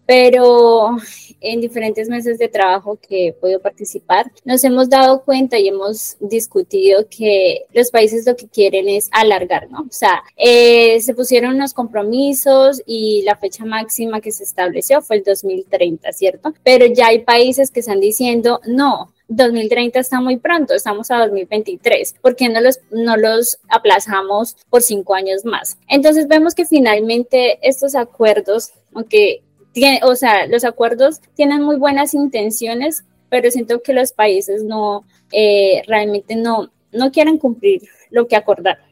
pero 0.06 0.96
en 1.42 1.62
diferentes 1.62 2.08
meses 2.08 2.40
de 2.40 2.48
trabajo 2.48 2.98
que 2.98 3.28
he 3.28 3.34
podido 3.34 3.60
participar, 3.60 4.32
nos 4.46 4.64
hemos 4.64 4.90
dado 4.90 5.24
cuenta 5.24 5.60
y 5.60 5.68
hemos 5.68 6.16
discutido 6.20 7.08
que 7.10 7.66
los 7.74 7.92
países 7.92 8.26
lo 8.26 8.36
que 8.36 8.48
quieren 8.48 8.88
es 8.88 9.10
alargar, 9.12 9.70
¿no? 9.70 9.82
O 9.82 9.92
sea, 9.92 10.24
eh, 10.38 11.00
se 11.02 11.14
pusieron 11.14 11.56
unos 11.56 11.74
compromisos 11.74 12.82
y 12.86 13.22
la 13.24 13.36
fecha 13.36 13.66
máxima 13.66 14.22
que 14.22 14.32
se 14.32 14.44
estableció 14.44 15.02
fue 15.02 15.18
el 15.18 15.24
2030, 15.24 16.14
¿cierto? 16.14 16.54
Pero 16.64 16.86
ya 16.86 17.08
hay 17.08 17.20
países 17.20 17.70
que 17.70 17.82
están 17.82 18.00
diciendo, 18.00 18.62
no, 18.66 19.14
2030 19.30 20.00
está 20.00 20.22
muy 20.22 20.38
pronto, 20.38 20.74
estamos 20.74 21.12
a 21.12 21.18
2023, 21.20 22.16
¿por 22.22 22.36
qué 22.36 22.50
no 22.50 22.62
los, 22.62 22.80
no 22.92 23.18
los 23.18 23.60
aplazamos 23.70 24.56
por 24.70 24.82
cinco 24.82 25.16
años 25.16 25.44
más? 25.46 25.78
Entonces 25.90 26.28
vemos 26.28 26.56
que 26.56 26.66
finalmente 26.66 27.60
estos 27.62 27.96
acuerdos, 27.96 28.72
aunque 28.94 29.42
tiene, 29.74 30.00
o 30.04 30.16
sea, 30.16 30.48
los 30.48 30.64
acuerdos 30.64 31.22
tienen 31.36 31.62
muy 31.62 31.76
buenas 31.76 32.14
intenciones, 32.14 33.04
pero 33.30 33.52
siento 33.52 33.82
que 33.82 33.94
los 33.94 34.14
países 34.14 34.64
no, 34.64 35.06
eh, 35.32 35.82
realmente 35.88 36.36
no, 36.36 36.72
no 36.92 37.12
quieren 37.12 37.38
cumplir 37.38 37.82
lo 38.10 38.28
que 38.28 38.36
acordaron. 38.36 38.86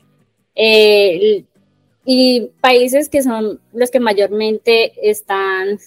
Eh, 0.53 1.45
y 2.05 2.51
países 2.61 3.09
que 3.09 3.23
son 3.23 3.59
los 3.73 3.89
que 3.89 3.99
mayormente 3.99 4.93
están 5.09 5.79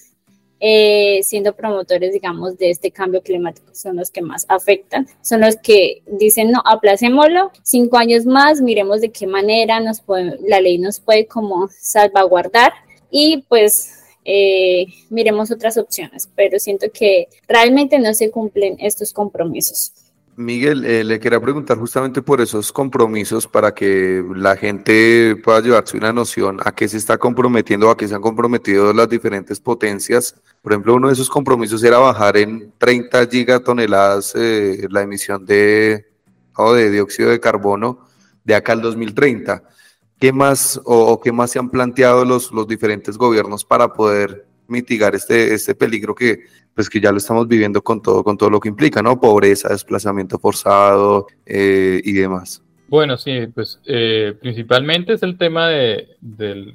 eh, 0.59 1.21
siendo 1.23 1.55
promotores, 1.55 2.11
digamos, 2.11 2.57
de 2.57 2.69
este 2.69 2.91
cambio 2.91 3.21
climático, 3.21 3.73
son 3.73 3.95
los 3.95 4.11
que 4.11 4.21
más 4.21 4.45
afectan, 4.49 5.07
son 5.21 5.41
los 5.41 5.55
que 5.55 6.03
dicen, 6.05 6.51
no, 6.51 6.61
aplacémoslo, 6.65 7.51
cinco 7.63 7.97
años 7.97 8.25
más, 8.25 8.61
miremos 8.61 9.01
de 9.01 9.11
qué 9.11 9.25
manera 9.25 9.79
nos 9.79 10.01
puede, 10.01 10.37
la 10.47 10.59
ley 10.59 10.77
nos 10.77 10.99
puede 10.99 11.27
como 11.27 11.69
salvaguardar 11.69 12.73
y 13.09 13.43
pues 13.47 13.99
eh, 14.25 14.85
miremos 15.09 15.49
otras 15.49 15.77
opciones, 15.77 16.29
pero 16.35 16.59
siento 16.59 16.87
que 16.93 17.27
realmente 17.47 17.97
no 17.97 18.13
se 18.13 18.29
cumplen 18.29 18.75
estos 18.79 19.13
compromisos. 19.13 19.93
Miguel, 20.39 20.85
eh, 20.85 21.03
le 21.03 21.19
quería 21.19 21.41
preguntar 21.41 21.77
justamente 21.77 22.21
por 22.21 22.39
esos 22.39 22.71
compromisos 22.71 23.45
para 23.45 23.73
que 23.73 24.23
la 24.33 24.55
gente 24.55 25.35
pueda 25.43 25.59
llevarse 25.59 25.97
una 25.97 26.13
noción 26.13 26.61
a 26.63 26.71
qué 26.71 26.87
se 26.87 26.95
está 26.95 27.17
comprometiendo, 27.17 27.89
a 27.89 27.97
qué 27.97 28.07
se 28.07 28.15
han 28.15 28.21
comprometido 28.21 28.93
las 28.93 29.09
diferentes 29.09 29.59
potencias. 29.59 30.33
Por 30.61 30.71
ejemplo, 30.71 30.95
uno 30.95 31.07
de 31.07 31.13
esos 31.13 31.29
compromisos 31.29 31.83
era 31.83 31.97
bajar 31.97 32.37
en 32.37 32.71
30 32.77 33.27
gigatoneladas 33.27 34.33
eh, 34.33 34.87
la 34.89 35.01
emisión 35.01 35.45
de, 35.45 36.05
de 36.57 36.89
dióxido 36.89 37.31
de 37.31 37.41
carbono 37.41 38.07
de 38.45 38.55
acá 38.55 38.71
al 38.71 38.81
2030. 38.81 39.61
¿Qué 40.21 40.31
más 40.31 40.79
o, 40.85 41.19
qué 41.19 41.33
más 41.33 41.51
se 41.51 41.59
han 41.59 41.69
planteado 41.69 42.23
los, 42.23 42.53
los 42.53 42.65
diferentes 42.65 43.17
gobiernos 43.17 43.65
para 43.65 43.91
poder 43.91 44.48
mitigar 44.69 45.15
este, 45.15 45.53
este 45.53 45.75
peligro 45.75 46.15
que, 46.15 46.45
pues 46.73 46.89
que 46.89 47.01
ya 47.01 47.11
lo 47.11 47.17
estamos 47.17 47.47
viviendo 47.47 47.81
con 47.81 48.01
todo, 48.01 48.23
con 48.23 48.37
todo 48.37 48.49
lo 48.49 48.59
que 48.59 48.69
implica, 48.69 49.01
¿no? 49.01 49.19
Pobreza, 49.19 49.69
desplazamiento 49.69 50.39
forzado 50.39 51.27
eh, 51.45 52.01
y 52.03 52.13
demás. 52.13 52.63
Bueno, 52.87 53.17
sí, 53.17 53.47
pues 53.53 53.79
eh, 53.85 54.33
principalmente 54.39 55.13
es 55.13 55.23
el 55.23 55.37
tema 55.37 55.67
de, 55.67 56.07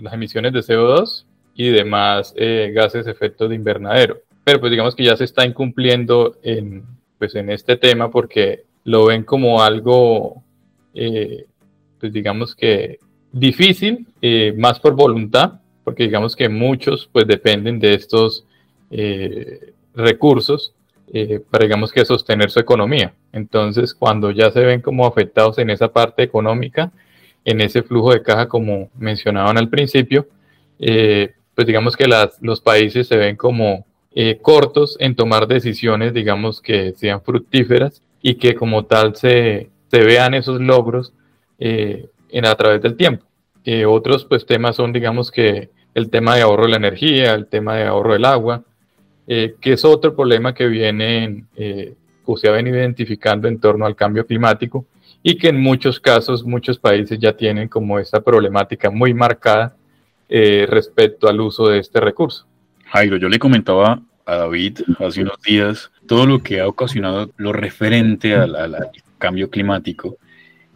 las 0.00 0.12
emisiones 0.12 0.52
de 0.52 0.60
CO2 0.60 1.24
y 1.54 1.70
demás 1.70 2.34
eh, 2.36 2.70
gases 2.74 3.06
de 3.06 3.12
efecto 3.12 3.48
de 3.48 3.54
invernadero. 3.54 4.18
Pero 4.44 4.60
pues 4.60 4.70
digamos 4.70 4.94
que 4.94 5.04
ya 5.04 5.16
se 5.16 5.24
está 5.24 5.46
incumpliendo 5.46 6.36
en, 6.42 6.84
pues 7.18 7.34
en 7.34 7.50
este 7.50 7.76
tema 7.76 8.10
porque 8.10 8.64
lo 8.84 9.06
ven 9.06 9.24
como 9.24 9.62
algo, 9.62 10.42
pues 10.92 12.12
digamos 12.12 12.54
que 12.54 12.98
difícil, 13.32 14.06
más 14.58 14.78
por 14.80 14.94
voluntad, 14.94 15.60
porque 15.84 16.04
digamos 16.04 16.34
que 16.34 16.48
muchos 16.48 17.08
pues 17.12 17.26
dependen 17.26 17.78
de 17.78 17.94
estos 17.94 18.44
eh, 18.90 19.72
recursos 19.94 20.72
eh, 21.12 21.40
para 21.50 21.64
digamos 21.64 21.92
que 21.92 22.04
sostener 22.04 22.50
su 22.50 22.58
economía. 22.58 23.14
Entonces 23.32 23.94
cuando 23.94 24.30
ya 24.30 24.50
se 24.50 24.60
ven 24.60 24.80
como 24.80 25.06
afectados 25.06 25.58
en 25.58 25.70
esa 25.70 25.92
parte 25.92 26.22
económica, 26.22 26.90
en 27.44 27.60
ese 27.60 27.82
flujo 27.82 28.12
de 28.12 28.22
caja 28.22 28.48
como 28.48 28.90
mencionaban 28.98 29.58
al 29.58 29.68
principio, 29.68 30.26
eh, 30.78 31.32
pues 31.54 31.66
digamos 31.66 31.96
que 31.96 32.08
las, 32.08 32.40
los 32.40 32.60
países 32.60 33.06
se 33.06 33.16
ven 33.16 33.36
como 33.36 33.86
cortos 34.42 34.96
en 35.00 35.16
tomar 35.16 35.48
decisiones, 35.48 36.14
digamos 36.14 36.60
que 36.60 36.92
sean 36.92 37.20
fructíferas 37.20 38.00
y 38.22 38.36
que 38.36 38.54
como 38.54 38.84
tal 38.84 39.16
se, 39.16 39.70
se 39.90 40.04
vean 40.04 40.34
esos 40.34 40.60
logros 40.60 41.12
en, 41.58 42.46
a 42.46 42.54
través 42.54 42.80
del 42.80 42.96
tiempo. 42.96 43.24
Otros 43.86 44.24
pues 44.24 44.44
temas 44.44 44.76
son 44.76 44.92
digamos 44.92 45.30
que 45.30 45.70
el 45.94 46.10
tema 46.10 46.34
de 46.34 46.42
ahorro 46.42 46.64
de 46.64 46.70
la 46.70 46.76
energía, 46.76 47.34
el 47.34 47.46
tema 47.46 47.76
de 47.76 47.84
ahorro 47.84 48.12
del 48.12 48.24
agua, 48.24 48.62
eh, 49.26 49.54
que 49.60 49.72
es 49.72 49.84
otro 49.84 50.14
problema 50.14 50.52
que 50.52 50.66
viene, 50.66 51.44
eh, 51.56 51.94
o 52.26 52.36
se 52.36 52.50
venido 52.50 52.76
identificando 52.76 53.48
en 53.48 53.58
torno 53.58 53.86
al 53.86 53.94
cambio 53.94 54.26
climático 54.26 54.86
y 55.22 55.36
que 55.36 55.48
en 55.48 55.60
muchos 55.60 56.00
casos 56.00 56.44
muchos 56.44 56.78
países 56.78 57.18
ya 57.18 57.34
tienen 57.34 57.68
como 57.68 57.98
esta 57.98 58.20
problemática 58.20 58.90
muy 58.90 59.14
marcada 59.14 59.76
eh, 60.28 60.66
respecto 60.68 61.28
al 61.28 61.40
uso 61.40 61.68
de 61.68 61.78
este 61.78 62.00
recurso. 62.00 62.46
Jairo, 62.86 63.16
yo 63.16 63.28
le 63.28 63.38
comentaba 63.38 64.00
a 64.26 64.36
David 64.36 64.80
hace 64.98 65.22
unos 65.22 65.40
días 65.42 65.90
todo 66.06 66.26
lo 66.26 66.42
que 66.42 66.60
ha 66.60 66.68
ocasionado 66.68 67.30
lo 67.36 67.52
referente 67.52 68.34
al 68.34 68.90
cambio 69.18 69.50
climático 69.50 70.16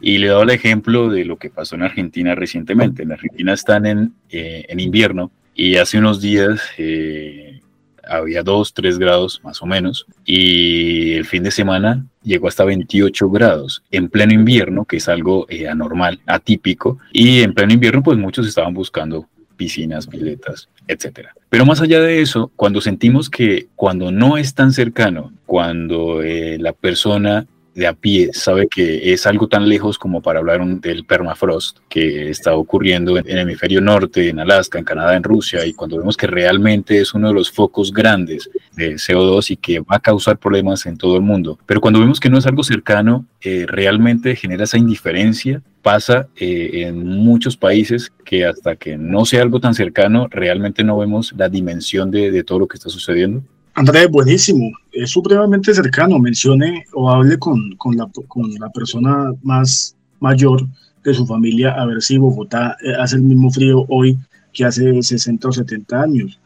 y 0.00 0.18
le 0.18 0.26
he 0.26 0.30
dado 0.30 0.42
el 0.42 0.50
ejemplo 0.50 1.08
de 1.10 1.24
lo 1.24 1.36
que 1.36 1.50
pasó 1.50 1.74
en 1.74 1.82
Argentina 1.82 2.34
recientemente. 2.34 3.02
En 3.02 3.12
Argentina 3.12 3.52
están 3.52 3.86
en, 3.86 4.12
eh, 4.30 4.64
en 4.68 4.80
invierno 4.80 5.30
y 5.54 5.76
hace 5.76 5.98
unos 5.98 6.20
días 6.20 6.60
eh, 6.78 7.60
había 8.08 8.42
2, 8.42 8.74
3 8.74 8.98
grados 8.98 9.40
más 9.42 9.60
o 9.60 9.66
menos 9.66 10.06
y 10.24 11.14
el 11.14 11.24
fin 11.24 11.42
de 11.42 11.50
semana 11.50 12.06
llegó 12.22 12.48
hasta 12.48 12.64
28 12.64 13.28
grados 13.30 13.82
en 13.90 14.08
pleno 14.08 14.32
invierno, 14.32 14.84
que 14.84 14.98
es 14.98 15.08
algo 15.08 15.46
eh, 15.48 15.68
anormal, 15.68 16.20
atípico. 16.26 16.98
Y 17.12 17.40
en 17.40 17.54
pleno 17.54 17.72
invierno 17.72 18.02
pues 18.02 18.18
muchos 18.18 18.46
estaban 18.46 18.74
buscando 18.74 19.26
piscinas, 19.56 20.06
piletas, 20.06 20.68
etcétera. 20.86 21.34
Pero 21.48 21.66
más 21.66 21.80
allá 21.80 22.00
de 22.00 22.22
eso, 22.22 22.52
cuando 22.54 22.80
sentimos 22.80 23.28
que 23.28 23.66
cuando 23.74 24.12
no 24.12 24.36
es 24.36 24.54
tan 24.54 24.72
cercano, 24.72 25.32
cuando 25.46 26.20
la 26.22 26.72
persona 26.72 27.46
de 27.78 27.86
a 27.86 27.92
pie 27.92 28.30
sabe 28.32 28.66
que 28.66 29.12
es 29.12 29.24
algo 29.24 29.46
tan 29.46 29.68
lejos 29.68 29.98
como 29.98 30.20
para 30.20 30.40
hablar 30.40 30.64
del 30.80 31.04
permafrost 31.04 31.78
que 31.88 32.28
está 32.28 32.56
ocurriendo 32.56 33.16
en, 33.16 33.28
el 33.28 33.38
hemisferio 33.38 33.80
norte, 33.80 34.28
en 34.28 34.40
Alaska, 34.40 34.80
en 34.80 34.84
Canadá, 34.84 35.14
en 35.14 35.22
Rusia, 35.22 35.64
y 35.64 35.74
cuando 35.74 35.96
vemos 35.96 36.16
que 36.16 36.26
realmente 36.26 37.00
es 37.00 37.14
uno 37.14 37.28
de 37.28 37.34
los 37.34 37.52
focos 37.52 37.92
grandes 37.92 38.50
de 38.74 38.94
CO2 38.94 39.52
y 39.52 39.56
que 39.56 39.78
va 39.78 39.96
a 39.96 40.00
causar 40.00 40.38
problemas 40.38 40.86
en 40.86 40.98
todo 40.98 41.14
el 41.14 41.22
mundo. 41.22 41.56
Pero 41.66 41.80
cuando 41.80 42.00
vemos 42.00 42.18
que 42.18 42.28
no 42.28 42.38
es 42.38 42.46
algo 42.46 42.64
cercano, 42.64 43.24
eh, 43.42 43.64
realmente 43.68 44.34
genera 44.34 44.64
esa 44.64 44.76
indiferencia. 44.76 45.62
Pasa 45.80 46.26
eh, 46.36 46.84
en 46.88 47.06
muchos 47.06 47.56
países 47.56 48.12
que 48.24 48.44
hasta 48.44 48.74
que 48.74 48.98
no 48.98 49.24
sea 49.24 49.42
algo 49.42 49.60
tan 49.60 49.74
cercano, 49.74 50.26
realmente 50.28 50.82
no 50.82 50.98
vemos 50.98 51.32
la 51.36 51.48
dimensión 51.48 52.10
de, 52.10 52.32
de 52.32 52.42
todo 52.42 52.58
lo 52.58 52.66
que 52.66 52.76
está 52.76 52.90
sucediendo. 52.90 53.44
Andrés, 53.78 54.10
buenísimo. 54.10 54.72
Es 54.90 55.10
supremamente 55.10 55.72
cercano. 55.72 56.18
Mencione 56.18 56.84
o 56.94 57.08
hable 57.08 57.38
con, 57.38 57.76
con, 57.76 57.96
la, 57.96 58.10
con 58.26 58.52
la 58.54 58.68
persona 58.70 59.32
más 59.44 59.94
mayor 60.18 60.66
de 61.04 61.14
su 61.14 61.24
familia 61.24 61.74
a 61.74 61.86
ver 61.86 62.02
si 62.02 62.18
Bogotá 62.18 62.76
eh, 62.82 62.92
hace 62.98 63.14
el 63.14 63.22
mismo 63.22 63.52
frío 63.52 63.84
hoy 63.88 64.18
que 64.52 64.64
hace 64.64 65.00
60 65.00 65.46
o 65.46 65.52
70 65.52 66.02
años. 66.02 66.40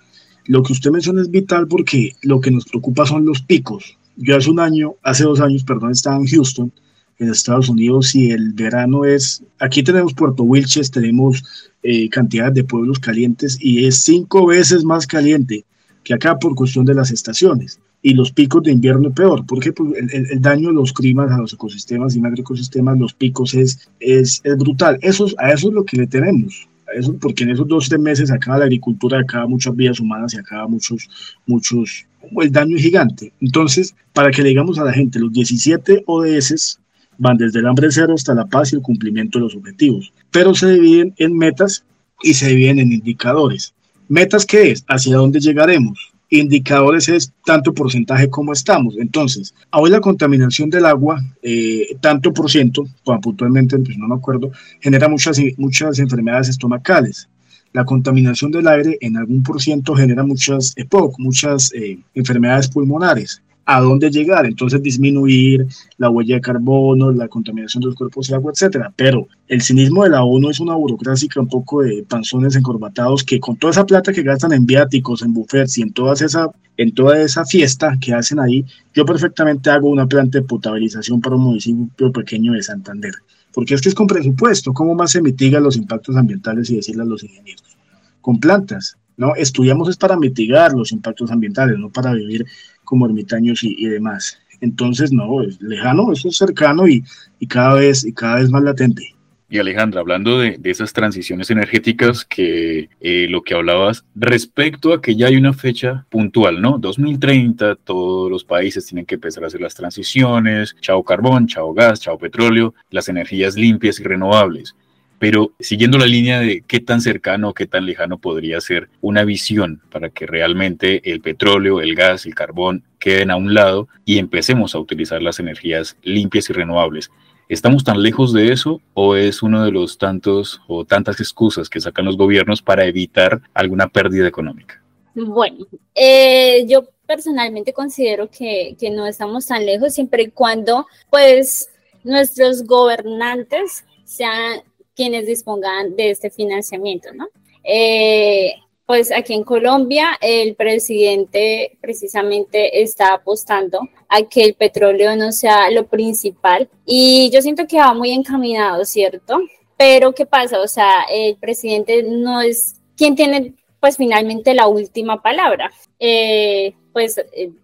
Lo 0.45 0.62
que 0.62 0.75
usted 0.75 0.91
menciona 0.91 1.23
es 1.23 1.31
vital 1.31 1.67
porque 1.69 2.12
lo 2.21 2.39
que 2.39 2.51
nos 2.51 2.67
preocupa 2.67 3.07
son 3.07 3.25
los 3.25 3.41
picos. 3.41 3.97
Yo 4.17 4.37
hace 4.37 4.51
un 4.51 4.61
año, 4.61 4.97
hace 5.03 5.25
dos 5.25 5.41
años, 5.41 5.65
perdón, 5.65 5.93
estaba 5.93 6.17
en 6.17 6.27
Houston, 6.27 6.71
en 7.19 7.31
Estados 7.31 7.71
Unidos, 7.71 8.15
y 8.15 8.31
el 8.31 8.53
verano 8.53 9.07
es, 9.07 9.43
aquí 9.59 9.83
tenemos 9.83 10.12
Puerto 10.12 10.43
Wilches, 10.43 10.91
tenemos 10.91 11.43
eh, 11.83 12.11
cantidad 12.11 12.53
de 12.53 12.62
pueblos 12.62 12.99
calientes 12.99 13.57
y 13.59 13.87
es 13.87 14.01
cinco 14.05 14.45
veces 14.45 14.85
más 14.85 15.07
caliente 15.07 15.65
que 16.05 16.15
acá 16.15 16.39
por 16.39 16.55
cuestión 16.55 16.85
de 16.85 16.95
las 16.95 17.11
estaciones. 17.11 17.81
Y 18.05 18.15
los 18.15 18.33
picos 18.33 18.65
de 18.65 18.73
invierno 18.73 19.13
peor, 19.13 19.47
porque 19.47 19.73
pues, 19.73 19.93
el, 20.13 20.41
daño 20.41 20.69
de 20.69 20.75
los 20.75 20.93
climas 20.93 21.31
a 21.31 21.39
los 21.39 21.53
ecosistemas 21.53 22.17
y 22.17 22.21
macroecosistemas, 22.21 22.99
los 22.99 23.13
picos 23.13 23.55
es, 23.55 23.89
es, 24.01 24.41
es 24.43 24.57
brutal. 24.57 24.99
Eso, 25.03 25.27
a 25.39 25.53
eso 25.53 25.69
es 25.69 25.75
lo 25.75 25.85
que 25.85 25.97
le 25.97 26.07
tenemos. 26.09 26.69
eso, 26.97 27.17
porque 27.21 27.45
en 27.45 27.51
esos 27.51 27.69
dos 27.69 27.89
tres 27.89 28.01
meses 28.01 28.33
acaba 28.33 28.59
la 28.59 28.65
agricultura, 28.65 29.21
acaba 29.21 29.47
muchas 29.47 29.77
vidas 29.77 30.01
humanas 30.01 30.35
y 30.35 30.39
acaba 30.39 30.67
muchos, 30.67 31.09
muchos, 31.47 32.05
el 32.41 32.51
daño 32.51 32.77
es 32.77 32.83
gigante. 32.83 33.33
Entonces, 33.41 33.95
para 34.13 34.33
que 34.33 34.43
le 34.43 34.49
digamos 34.49 34.81
a 34.81 34.85
la 34.85 34.93
gente, 34.93 35.21
los 35.21 35.33
17 35.33 36.03
ODS 36.07 36.81
van 37.19 37.37
desde 37.37 37.61
el 37.61 37.67
hambre 37.67 37.89
cero 37.91 38.15
hasta 38.15 38.35
la 38.35 38.47
paz 38.47 38.73
y 38.73 38.77
el 38.77 38.83
cumplimiento 38.83 39.39
de 39.39 39.45
los 39.45 39.55
objetivos, 39.55 40.13
pero 40.33 40.55
se 40.55 40.73
dividen 40.73 41.15
en 41.19 41.37
metas 41.37 41.85
y 42.23 42.35
se 42.35 42.49
dividen 42.49 42.81
en 42.81 42.93
indicadores. 42.93 43.75
Metas, 44.09 44.45
¿qué 44.45 44.73
es? 44.73 44.85
¿Hacia 44.89 45.17
dónde 45.17 45.41
llegaremos? 45.41 46.13
Indicadores 46.29 47.09
es 47.09 47.33
tanto 47.45 47.75
porcentaje 47.75 48.29
como 48.29 48.53
estamos. 48.53 48.97
Entonces, 48.99 49.55
hoy 49.71 49.91
la 49.91 50.01
contaminación 50.01 50.71
del 50.71 50.87
agua, 50.87 51.23
eh, 51.43 51.97
tanto 52.01 52.33
por 52.33 52.51
ciento, 52.51 52.87
puntualmente, 53.23 53.79
pues 53.79 53.97
no 53.99 54.09
me 54.09 54.15
acuerdo, 54.15 54.51
genera 54.81 55.09
muchas, 55.09 55.39
muchas 55.57 55.99
enfermedades 55.99 56.49
estomacales. 56.49 57.29
La 57.73 57.85
contaminación 57.85 58.51
del 58.51 58.69
aire 58.69 58.99
en 59.01 59.17
algún 59.17 59.43
por 59.43 59.61
ciento 59.61 59.95
genera 59.95 60.25
muchas 60.25 60.73
EPOC, 60.77 61.19
muchas 61.19 61.73
eh, 61.75 61.99
enfermedades 62.15 62.69
pulmonares 62.69 63.43
a 63.64 63.81
dónde 63.81 64.11
llegar, 64.11 64.45
entonces 64.45 64.83
disminuir 64.83 65.66
la 65.99 66.11
huella 66.11 66.37
de 66.37 66.40
carbono, 66.40 67.12
la 67.12 67.28
contaminación 67.28 67.81
de 67.81 67.87
los 67.88 67.95
cuerpos 67.95 68.28
de 68.28 68.35
agua, 68.35 68.52
etcétera. 68.52 68.92
Pero 68.97 69.28
el 69.49 69.62
cinismo 69.62 70.04
de 70.04 70.11
la 70.11 70.25
ONU 70.25 70.50
es 70.50 70.61
una 70.61 70.75
burocrática 70.75 71.40
un 71.40 71.49
poco 71.49 71.83
de 71.83 72.04
panzones 72.09 72.57
encorbatados 72.57 73.23
que 73.23 73.38
con 73.38 73.57
toda 73.57 73.71
esa 73.71 73.87
plata 73.87 74.12
que 74.12 74.23
gastan 74.23 74.52
en 74.52 74.66
viáticos, 74.66 75.23
en 75.23 75.33
buffets 75.33 75.78
y 75.78 75.83
en, 75.83 75.92
todas 75.92 76.23
esa, 76.23 76.50
en 76.76 76.92
toda 76.92 77.21
esa 77.21 77.45
fiesta 77.45 77.97
que 78.00 78.12
hacen 78.12 78.40
ahí, 78.40 78.64
yo 78.95 79.04
perfectamente 79.04 79.71
hago 79.71 79.88
una 79.88 80.07
planta 80.07 80.38
de 80.38 80.45
potabilización 80.45 81.21
para 81.21 81.37
un 81.37 81.42
municipio 81.42 82.11
pequeño 82.12 82.52
de 82.52 82.62
Santander. 82.62 83.12
Porque 83.52 83.75
es 83.75 83.83
que 83.83 83.90
es 83.90 83.95
con 83.95 84.07
presupuesto, 84.07 84.73
¿cómo 84.73 84.95
más 84.95 85.12
se 85.12 85.23
mitigan 85.23 85.62
los 85.62 85.76
impactos 85.76 86.16
ambientales 86.16 86.71
y 86.71 86.76
decirle 86.76 87.02
a 87.02 87.07
los 87.07 87.23
ingenieros? 87.23 87.76
Con 88.21 88.40
plantas, 88.40 88.97
¿no? 89.16 89.35
Estudiamos 89.35 89.88
es 89.88 89.97
para 89.97 90.16
mitigar 90.16 90.73
los 90.73 90.92
impactos 90.92 91.31
ambientales, 91.31 91.78
no 91.78 91.90
para 91.90 92.12
vivir 92.12 92.47
como 92.85 93.07
ermitaños 93.07 93.62
y, 93.62 93.87
demás. 93.87 94.38
Entonces, 94.61 95.12
no, 95.12 95.42
es 95.42 95.61
lejano, 95.61 96.12
eso 96.12 96.28
es 96.28 96.37
cercano 96.37 96.87
y, 96.87 97.04
cada, 97.49 97.75
vez, 97.75 98.04
y 98.04 98.12
cada 98.12 98.37
vez 98.37 98.50
más 98.50 98.62
latente. 98.62 99.14
Y 99.52 99.59
Alejandra, 99.59 100.00
hablando 100.00 100.38
de, 100.38 100.59
esas 100.64 100.95
transiciones 100.95 101.50
energéticas, 101.50 102.25
que 102.25 102.88
eh, 103.00 103.26
lo 103.28 103.42
que 103.42 103.54
hablabas 103.54 104.02
respecto 104.14 104.95
a 104.95 105.02
que 105.02 105.14
ya 105.14 105.26
hay 105.26 105.37
una 105.37 105.52
fecha 105.52 106.07
puntual, 106.09 106.62
¿no? 106.62 106.78
2030, 106.78 107.75
todos 107.76 108.31
los 108.31 108.45
países 108.45 108.87
tienen 108.87 109.04
que 109.04 109.16
empezar 109.16 109.45
a 109.45 109.49
hacer 109.49 109.61
las 109.61 109.75
transiciones, 109.75 110.75
chao 110.81 111.02
carbón, 111.02 111.49
chao 111.49 111.75
gas, 111.75 112.00
chao 112.00 112.16
petróleo, 112.16 112.75
las 112.88 113.11
energías 113.11 113.54
limpias 113.54 114.00
y 114.00 114.04
renovables. 114.04 114.75
Pero 115.23 115.52
siguiendo 115.61 115.99
la 115.99 116.07
línea 116.07 116.41
de 116.41 116.64
qué 116.67 116.81
tan 116.81 117.00
cercano 117.00 117.50
o 117.50 117.55
qué 117.55 117.69
tan 117.69 117.87
lejano 117.87 118.19
podría 118.19 118.61
ser 118.61 118.88
una 119.00 119.23
visión 119.23 119.81
para 119.93 120.11
que 120.11 120.26
realmente 120.26 121.00
el 121.09 121.21
petróleo, 121.21 121.81
el 121.81 121.95
gas, 121.95 122.26
el 122.26 122.35
carbón 122.35 122.83
queden 122.99 123.31
a 123.31 123.37
un 123.37 123.55
lado 123.55 123.87
y 124.05 124.19
empecemos 124.19 124.75
a 124.75 124.81
utilizar 124.81 125.23
las 125.23 125.38
energías 125.38 125.97
limpias 126.02 126.50
y 126.50 126.55
renovables. 126.55 127.12
¿Estamos 127.49 127.85
tan 127.85 128.02
lejos 128.02 128.33
de 128.33 128.52
eso 128.52 128.81
o 128.95 129.14
es 129.14 129.45
uno 129.45 129.64
de 129.64 129.71
los 129.71 129.97
tantos 129.97 130.61
o 130.67 130.85
tantas 130.85 131.21
excusas 131.21 131.71
que 131.71 131.81
sacan 131.81 132.05
los 132.05 132.17
gobiernos 132.17 132.61
para 132.61 132.85
evitar 132.85 133.43
alguna 133.55 133.87
pérdida 133.87 134.26
económica? 134.26 134.83
Bueno, 135.14 135.69
eh, 135.95 136.67
yo 136.67 136.88
personalmente 137.07 137.73
considero 137.73 138.29
que, 138.29 138.75
que, 138.76 138.91
no 138.91 139.07
estamos 139.07 139.47
tan 139.47 139.64
lejos 139.64 139.95
siempre 139.95 140.25
y 140.25 140.31
cuando 140.33 140.88
pues 141.11 141.69
nuestros 142.02 142.64
gobernantes 142.64 143.85
sean 144.05 144.62
quienes 144.95 145.27
dispongan 145.27 145.97
de 145.97 146.11
este 146.11 146.31
financiamiento, 146.31 147.13
¿no? 147.15 147.29
Eh, 147.65 148.55
pues 148.87 149.13
aquí 149.13 149.35
en 149.35 149.45
Colombia 149.45 150.19
el 150.21 150.55
presidente 150.55 151.79
precisamente 151.81 152.83
está 152.83 153.15
apostando 153.15 153.81
a 154.09 154.23
que 154.23 154.45
el 154.45 154.55
petróleo 154.55 155.17
no 155.17 155.33
sea 155.33 155.71
lo 155.71 155.87
principal 155.87 156.69
y 156.85 157.31
yo 157.33 157.41
siento 157.41 157.67
que 157.67 157.79
va 157.79 157.95
muy 157.95 158.11
encaminado, 158.11 158.85
¿cierto? 158.85 159.41
Pero 159.77 160.13
¿qué 160.13 160.27
pasa? 160.27 160.61
O 160.61 160.69
sea, 160.69 161.05
el 161.11 161.37
presidente 161.37 162.03
no 162.03 162.43
es 162.43 162.75
quien 162.97 163.15
tiene 163.15 163.55
pues 163.81 163.97
finalmente 163.97 164.55
la 164.55 164.69
última 164.69 165.23
palabra. 165.23 165.73
Eh, 165.99 166.75
pues 166.93 167.17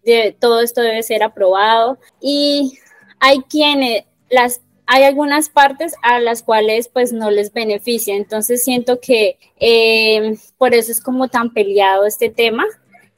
de, 0.05 0.37
todo 0.39 0.61
esto 0.61 0.81
debe 0.81 1.03
ser 1.03 1.23
aprobado 1.23 1.99
y 2.21 2.79
hay 3.21 3.39
quienes, 3.41 4.05
las 4.31 4.61
hay 4.91 5.03
algunas 5.03 5.51
partes 5.51 5.95
a 6.03 6.19
las 6.19 6.43
cuales 6.43 6.89
pues 6.89 7.13
no 7.13 7.31
les 7.31 7.53
beneficia. 7.53 8.17
Entonces 8.17 8.65
siento 8.65 8.99
que 9.01 9.37
eh, 9.61 10.35
por 10.57 10.75
eso 10.75 10.91
es 10.91 11.03
como 11.03 11.29
tan 11.29 11.53
peleado 11.53 12.07
este 12.07 12.31
tema, 12.31 12.65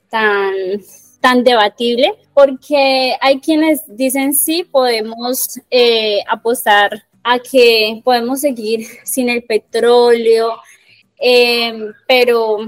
tan, 0.08 0.52
tan 1.20 1.44
debatible, 1.44 2.12
porque 2.34 3.14
hay 3.20 3.38
quienes 3.38 3.84
dicen 3.86 4.34
sí, 4.34 4.64
podemos 4.64 5.60
eh, 5.70 6.24
apostar 6.28 7.04
a 7.22 7.38
que 7.38 8.02
podemos 8.04 8.40
seguir 8.40 8.84
sin 9.04 9.28
el 9.28 9.44
petróleo, 9.44 10.56
eh, 11.20 11.72
pero 12.08 12.58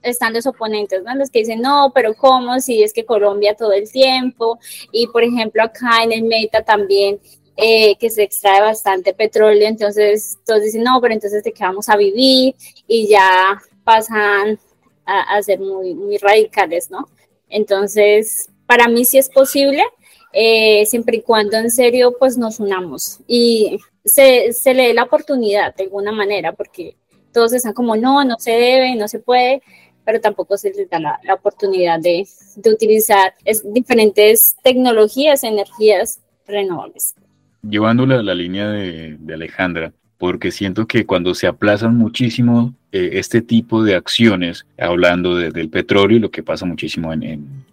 están 0.00 0.32
los 0.32 0.46
oponentes, 0.46 1.02
¿no? 1.02 1.12
Los 1.16 1.28
que 1.28 1.40
dicen, 1.40 1.60
no, 1.60 1.90
pero 1.92 2.14
¿cómo? 2.14 2.60
Si 2.60 2.84
es 2.84 2.92
que 2.92 3.04
Colombia 3.04 3.56
todo 3.56 3.72
el 3.72 3.90
tiempo, 3.90 4.60
y 4.92 5.08
por 5.08 5.24
ejemplo 5.24 5.60
acá 5.64 6.04
en 6.04 6.12
el 6.12 6.22
Meta 6.22 6.62
también 6.62 7.18
eh, 7.56 7.96
que 7.98 8.08
se 8.08 8.22
extrae 8.22 8.60
bastante 8.62 9.12
petróleo, 9.12 9.68
entonces 9.68 10.38
todos 10.46 10.62
dicen, 10.62 10.84
no, 10.84 11.00
pero 11.02 11.12
entonces 11.12 11.44
de 11.44 11.52
qué 11.52 11.64
vamos 11.64 11.88
a 11.90 11.96
vivir 11.96 12.54
y 12.86 13.08
ya 13.08 13.60
pasan 13.84 14.58
a, 15.04 15.42
ser 15.42 15.60
muy, 15.60 15.94
muy 15.94 16.16
radicales, 16.16 16.90
¿no? 16.90 17.08
Entonces, 17.48 18.48
para 18.66 18.88
mí 18.88 19.04
sí 19.04 19.18
es 19.18 19.28
posible, 19.28 19.84
eh, 20.32 20.86
siempre 20.86 21.18
y 21.18 21.22
cuando 21.22 21.58
en 21.58 21.70
serio 21.70 22.16
pues 22.18 22.38
nos 22.38 22.58
unamos 22.58 23.18
y 23.26 23.78
se, 24.02 24.54
se 24.54 24.72
le 24.72 24.88
dé 24.88 24.94
la 24.94 25.02
oportunidad 25.02 25.74
de 25.74 25.84
alguna 25.84 26.12
manera, 26.12 26.54
porque 26.54 26.96
todos 27.34 27.52
están 27.52 27.74
como, 27.74 27.96
no, 27.96 28.24
no 28.24 28.38
se 28.38 28.52
debe, 28.52 28.94
no 28.94 29.08
se 29.08 29.18
puede, 29.18 29.62
pero 30.06 30.20
tampoco 30.20 30.56
se 30.56 30.70
les 30.70 30.88
da 30.88 30.98
la, 30.98 31.20
la 31.22 31.34
oportunidad 31.34 32.00
de, 32.00 32.26
de 32.56 32.70
utilizar 32.70 33.34
es, 33.44 33.70
diferentes 33.72 34.56
tecnologías, 34.62 35.44
energías 35.44 36.20
renovables 36.46 37.14
llevándole 37.62 38.16
a 38.16 38.22
la 38.22 38.34
línea 38.34 38.68
de, 38.68 39.18
Alejandra, 39.32 39.92
porque 40.18 40.50
siento 40.50 40.86
que 40.86 41.06
cuando 41.06 41.34
se 41.34 41.46
aplazan 41.46 41.96
muchísimo 41.96 42.74
eh, 42.92 43.10
este 43.14 43.42
tipo 43.42 43.82
de 43.82 43.94
acciones, 43.94 44.66
hablando 44.78 45.36
del 45.36 45.68
petróleo 45.68 46.16
y 46.16 46.20
lo 46.20 46.30
que 46.30 46.42
pasa 46.42 46.66
muchísimo 46.66 47.12
en 47.12 47.64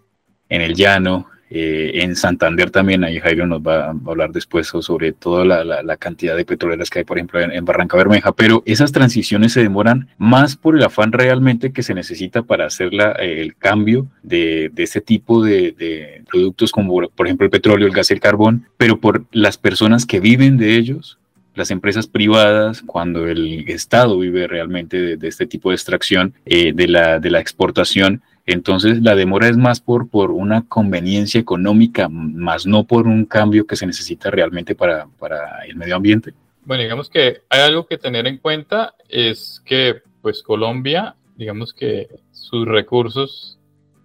el 0.48 0.74
llano, 0.74 1.28
eh, 1.52 2.02
en 2.04 2.14
Santander 2.14 2.70
también, 2.70 3.02
ahí 3.02 3.18
Jairo 3.18 3.44
nos 3.44 3.60
va 3.60 3.86
a 3.86 3.90
hablar 3.90 4.30
después 4.30 4.68
sobre 4.68 5.12
toda 5.12 5.44
la, 5.44 5.96
cantidad 5.96 6.36
de 6.36 6.44
petroleras 6.44 6.88
que 6.88 7.00
hay, 7.00 7.04
por 7.04 7.18
ejemplo, 7.18 7.40
en, 7.40 7.64
Barranca 7.64 7.96
Bermeja, 7.96 8.30
pero 8.30 8.62
esas 8.66 8.92
transiciones 8.92 9.52
se 9.52 9.60
demoran 9.60 10.08
más 10.16 10.54
por 10.54 10.76
el 10.76 10.84
afán 10.84 11.10
realmente 11.10 11.72
que 11.72 11.82
se 11.82 11.92
necesita 11.92 12.42
para 12.42 12.66
hacer 12.66 12.90
el 13.18 13.56
cambio 13.56 14.06
de, 14.22 14.70
este 14.76 15.00
tipo 15.00 15.42
de, 15.42 16.22
productos 16.30 16.70
como, 16.70 17.08
por 17.08 17.26
ejemplo, 17.26 17.44
el 17.44 17.50
petróleo, 17.50 17.88
el 17.88 17.94
gas 17.94 18.10
y 18.10 18.14
el 18.14 18.20
carbón, 18.20 18.68
pero 18.76 19.00
por 19.00 19.24
las 19.32 19.58
personas 19.58 20.06
que 20.06 20.20
viven 20.20 20.56
de 20.56 20.76
ellos, 20.76 21.18
las 21.56 21.72
empresas 21.72 22.06
privadas, 22.06 22.80
cuando 22.86 23.26
el 23.26 23.68
Estado 23.68 24.16
vive 24.20 24.46
realmente 24.46 25.16
de, 25.16 25.28
este 25.28 25.46
tipo 25.46 25.70
de 25.70 25.74
extracción, 25.74 26.32
eh, 26.46 26.72
de, 26.72 27.18
de 27.20 27.30
la 27.30 27.40
exportación, 27.40 28.22
entonces 28.52 29.00
la 29.02 29.14
demora 29.14 29.48
es 29.48 29.56
más 29.56 29.80
por, 29.80 30.08
por 30.08 30.30
una 30.30 30.66
conveniencia 30.66 31.40
económica, 31.40 32.08
más 32.08 32.66
no 32.66 32.84
por 32.84 33.06
un 33.06 33.24
cambio 33.24 33.66
que 33.66 33.76
se 33.76 33.86
necesita 33.86 34.30
realmente 34.30 34.74
para, 34.74 35.06
para 35.18 35.64
el 35.66 35.76
medio 35.76 35.96
ambiente. 35.96 36.34
Bueno, 36.64 36.82
digamos 36.82 37.08
que 37.08 37.42
hay 37.48 37.60
algo 37.60 37.86
que 37.86 37.98
tener 37.98 38.26
en 38.26 38.38
cuenta, 38.38 38.94
es 39.08 39.62
que 39.64 40.02
pues 40.22 40.42
Colombia, 40.42 41.16
digamos 41.36 41.72
que 41.72 42.08
sus 42.32 42.66
recursos, 42.66 43.58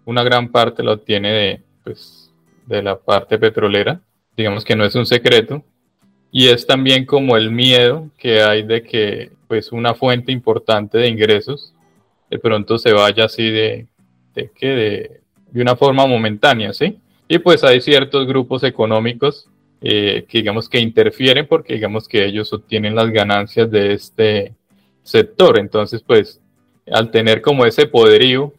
una 0.06 0.24
gran 0.24 0.50
parte 0.50 0.84
lo 0.84 0.94
obtiene 0.94 1.32
de, 1.32 1.62
pues, 1.84 2.32
de 2.66 2.82
la 2.82 2.98
parte 2.98 3.38
petrolera, 3.38 4.00
digamos 4.38 4.64
que 4.64 4.76
no 4.76 4.86
es 4.86 4.96
un 4.96 5.06
secreto, 5.06 5.64
y 6.32 6.48
es 6.48 6.66
también 6.66 7.06
como 7.06 7.38
el 7.38 7.52
miedo 7.52 8.10
que 8.18 8.42
hay 8.42 8.64
de 8.64 8.84
que 8.84 9.32
pues 9.48 9.72
una 9.72 9.94
fuente 9.94 10.32
importante 10.32 10.98
de 10.98 11.08
ingresos 11.08 11.74
de 12.30 12.40
pronto 12.40 12.78
se 12.78 12.92
vaya 12.92 13.26
así 13.26 13.50
de, 13.50 13.88
de, 14.36 15.22
una 15.54 15.76
forma 15.76 16.06
momentánea, 16.06 16.74
¿sí? 16.74 16.98
Y 17.28 17.40
pues 17.40 17.64
hay 17.64 17.82
ciertos 17.82 18.28
grupos 18.28 18.64
económicos 18.64 19.48
eh, 19.82 20.26
que 20.28 20.40
digamos 20.40 20.70
que 20.70 20.80
interfieren 20.80 21.48
porque 21.48 21.74
digamos 21.74 22.08
que 22.08 22.26
ellos 22.26 22.52
obtienen 22.54 22.96
las 22.96 23.10
ganancias 23.12 23.70
de 23.72 23.94
este 23.94 24.54
sector. 25.04 25.58
Entonces, 25.58 26.04
pues 26.06 26.42
al 26.92 27.10
tener 27.12 27.42
como 27.42 27.66
ese 27.66 27.88
poderío, 27.88 28.54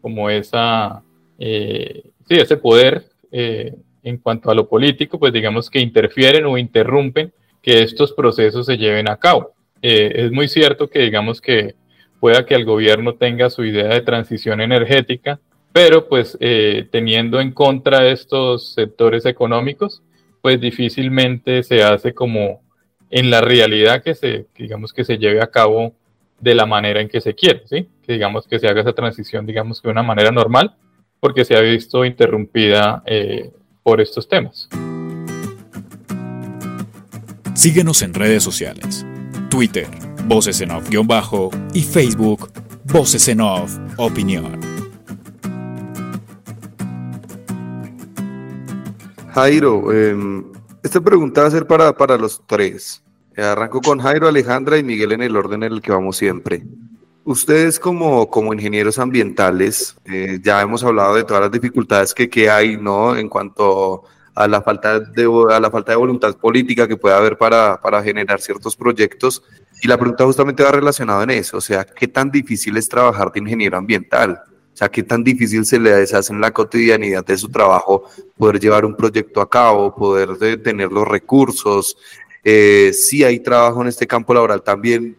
como 0.00 0.28
esa, 0.28 1.02
eh, 1.38 2.02
sí, 2.28 2.34
ese 2.34 2.56
poder 2.56 3.04
eh, 3.30 3.74
en 4.02 4.18
cuanto 4.18 4.50
a 4.50 4.54
lo 4.54 4.68
político, 4.68 5.18
pues 5.18 5.32
digamos 5.32 5.70
que 5.70 5.80
interfieren 5.80 6.46
o 6.46 6.58
interrumpen 6.58 7.32
que 7.62 7.82
estos 7.82 8.12
procesos 8.12 8.66
se 8.66 8.76
lleven 8.76 9.08
a 9.08 9.16
cabo. 9.16 9.52
es 9.82 10.30
muy 10.32 10.48
cierto 10.48 10.88
que 10.88 11.00
digamos 11.00 11.40
que 11.40 11.74
pueda 12.20 12.46
que 12.46 12.54
el 12.54 12.64
gobierno 12.64 13.14
tenga 13.14 13.50
su 13.50 13.64
idea 13.64 13.88
de 13.88 14.02
transición 14.02 14.60
energética, 14.60 15.40
pero 15.72 16.08
pues 16.08 16.36
eh, 16.40 16.86
teniendo 16.92 17.40
en 17.40 17.52
contra 17.52 18.08
estos 18.08 18.74
sectores 18.74 19.24
económicos, 19.26 20.02
pues 20.42 20.60
difícilmente 20.60 21.62
se 21.62 21.82
hace 21.82 22.12
como 22.12 22.62
en 23.10 23.30
la 23.30 23.40
realidad 23.40 24.02
que 24.02 24.14
se, 24.14 24.46
digamos 24.56 24.92
que 24.92 25.04
se 25.04 25.18
lleve 25.18 25.42
a 25.42 25.50
cabo 25.50 25.94
de 26.38 26.54
la 26.54 26.66
manera 26.66 27.00
en 27.00 27.08
que 27.08 27.20
se 27.20 27.34
quiere, 27.34 27.62
¿sí? 27.66 27.88
Que 28.02 28.14
digamos 28.14 28.46
que 28.46 28.58
se 28.58 28.68
haga 28.68 28.80
esa 28.80 28.92
transición, 28.92 29.46
digamos 29.46 29.80
que 29.80 29.88
de 29.88 29.92
una 29.92 30.02
manera 30.02 30.30
normal, 30.30 30.74
porque 31.18 31.44
se 31.44 31.56
ha 31.56 31.60
visto 31.60 32.04
interrumpida 32.04 33.02
eh, 33.06 33.50
por 33.82 34.00
estos 34.00 34.28
temas. 34.28 34.68
Síguenos 37.54 38.00
en 38.02 38.14
redes 38.14 38.42
sociales. 38.42 39.04
Twitter, 39.50 39.86
Voces 40.26 40.60
en 40.60 40.70
Off-Bajo 40.70 41.50
y 41.72 41.82
Facebook, 41.82 42.50
Voces 42.84 43.28
en 43.28 43.40
Off 43.40 43.76
Opinión. 43.96 44.60
Jairo, 49.32 49.92
em, 49.92 50.44
esta 50.82 51.00
pregunta 51.00 51.42
va 51.42 51.48
a 51.48 51.50
ser 51.50 51.66
para, 51.66 51.96
para 51.96 52.16
los 52.16 52.42
tres. 52.46 53.02
Arranco 53.36 53.80
con 53.80 54.00
Jairo, 54.00 54.28
Alejandra 54.28 54.78
y 54.78 54.82
Miguel 54.82 55.12
en 55.12 55.22
el 55.22 55.36
orden 55.36 55.62
en 55.62 55.72
el 55.72 55.80
que 55.80 55.92
vamos 55.92 56.16
siempre. 56.16 56.64
Ustedes 57.24 57.78
como, 57.78 58.28
como 58.28 58.52
ingenieros 58.52 58.98
ambientales, 58.98 59.96
eh, 60.04 60.40
ya 60.42 60.60
hemos 60.60 60.82
hablado 60.82 61.14
de 61.14 61.24
todas 61.24 61.42
las 61.42 61.52
dificultades 61.52 62.12
que, 62.12 62.28
que 62.28 62.50
hay, 62.50 62.76
¿no? 62.76 63.16
En 63.16 63.28
cuanto 63.28 64.04
a 64.34 64.48
la 64.48 64.62
falta 64.62 65.00
de, 65.00 65.28
a 65.50 65.60
la 65.60 65.70
falta 65.70 65.92
de 65.92 65.96
voluntad 65.96 66.36
política 66.36 66.88
que 66.88 66.96
puede 66.96 67.14
haber 67.14 67.36
para, 67.36 67.80
para 67.80 68.02
generar 68.02 68.40
ciertos 68.40 68.74
proyectos 68.74 69.42
y 69.82 69.88
la 69.88 69.98
pregunta 69.98 70.24
justamente 70.24 70.62
va 70.62 70.72
relacionada 70.72 71.22
en 71.24 71.30
eso, 71.30 71.56
o 71.56 71.60
sea, 71.60 71.84
¿qué 71.84 72.08
tan 72.08 72.30
difícil 72.30 72.76
es 72.76 72.88
trabajar 72.88 73.32
de 73.32 73.40
ingeniero 73.40 73.76
ambiental? 73.76 74.42
O 74.72 74.76
sea, 74.76 74.88
¿qué 74.88 75.02
tan 75.02 75.24
difícil 75.24 75.64
se 75.64 75.78
le 75.78 75.92
hace 75.92 76.32
en 76.32 76.40
la 76.40 76.52
cotidianidad 76.52 77.24
de 77.24 77.36
su 77.36 77.48
trabajo 77.48 78.04
poder 78.36 78.60
llevar 78.60 78.84
un 78.84 78.94
proyecto 78.94 79.40
a 79.40 79.50
cabo, 79.50 79.94
poder 79.94 80.36
tener 80.62 80.90
los 80.92 81.06
recursos? 81.06 81.96
Eh, 82.44 82.92
si 82.92 83.24
hay 83.24 83.40
trabajo 83.40 83.82
en 83.82 83.88
este 83.88 84.06
campo 84.06 84.32
laboral 84.32 84.62
también, 84.62 85.16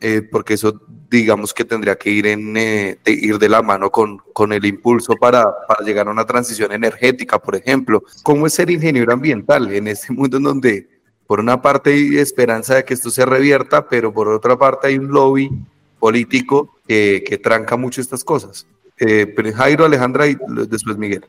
eh, 0.00 0.22
porque 0.22 0.54
eso 0.54 0.80
digamos 1.10 1.54
que 1.54 1.64
tendría 1.64 1.96
que 1.96 2.10
ir, 2.10 2.26
en, 2.26 2.56
eh, 2.56 2.98
de, 3.04 3.12
ir 3.12 3.38
de 3.38 3.48
la 3.48 3.62
mano 3.62 3.90
con, 3.90 4.18
con 4.32 4.52
el 4.52 4.64
impulso 4.64 5.14
para, 5.14 5.44
para, 5.68 5.84
llegar 5.84 6.08
a 6.08 6.10
una 6.10 6.26
transición 6.26 6.72
energética, 6.72 7.38
por 7.38 7.54
ejemplo. 7.54 8.02
¿Cómo 8.24 8.46
es 8.46 8.54
ser 8.54 8.70
ingeniero 8.70 9.12
ambiental 9.12 9.72
en 9.72 9.86
este 9.86 10.12
mundo 10.12 10.38
en 10.38 10.42
donde 10.42 10.88
por 11.26 11.40
una 11.40 11.62
parte 11.62 11.92
hay 11.92 12.18
esperanza 12.18 12.74
de 12.76 12.84
que 12.84 12.94
esto 12.94 13.10
se 13.10 13.24
revierta, 13.24 13.88
pero 13.88 14.12
por 14.12 14.28
otra 14.28 14.58
parte 14.58 14.88
hay 14.88 14.98
un 14.98 15.08
lobby 15.08 15.50
político 15.98 16.78
que, 16.86 17.40
tranca 17.42 17.76
mucho 17.76 18.00
estas 18.00 18.24
cosas. 18.24 18.66
Eh, 18.98 19.34
Jairo, 19.54 19.84
Alejandra 19.84 20.26
y 20.28 20.36
después 20.68 20.96
Miguel. 20.96 21.24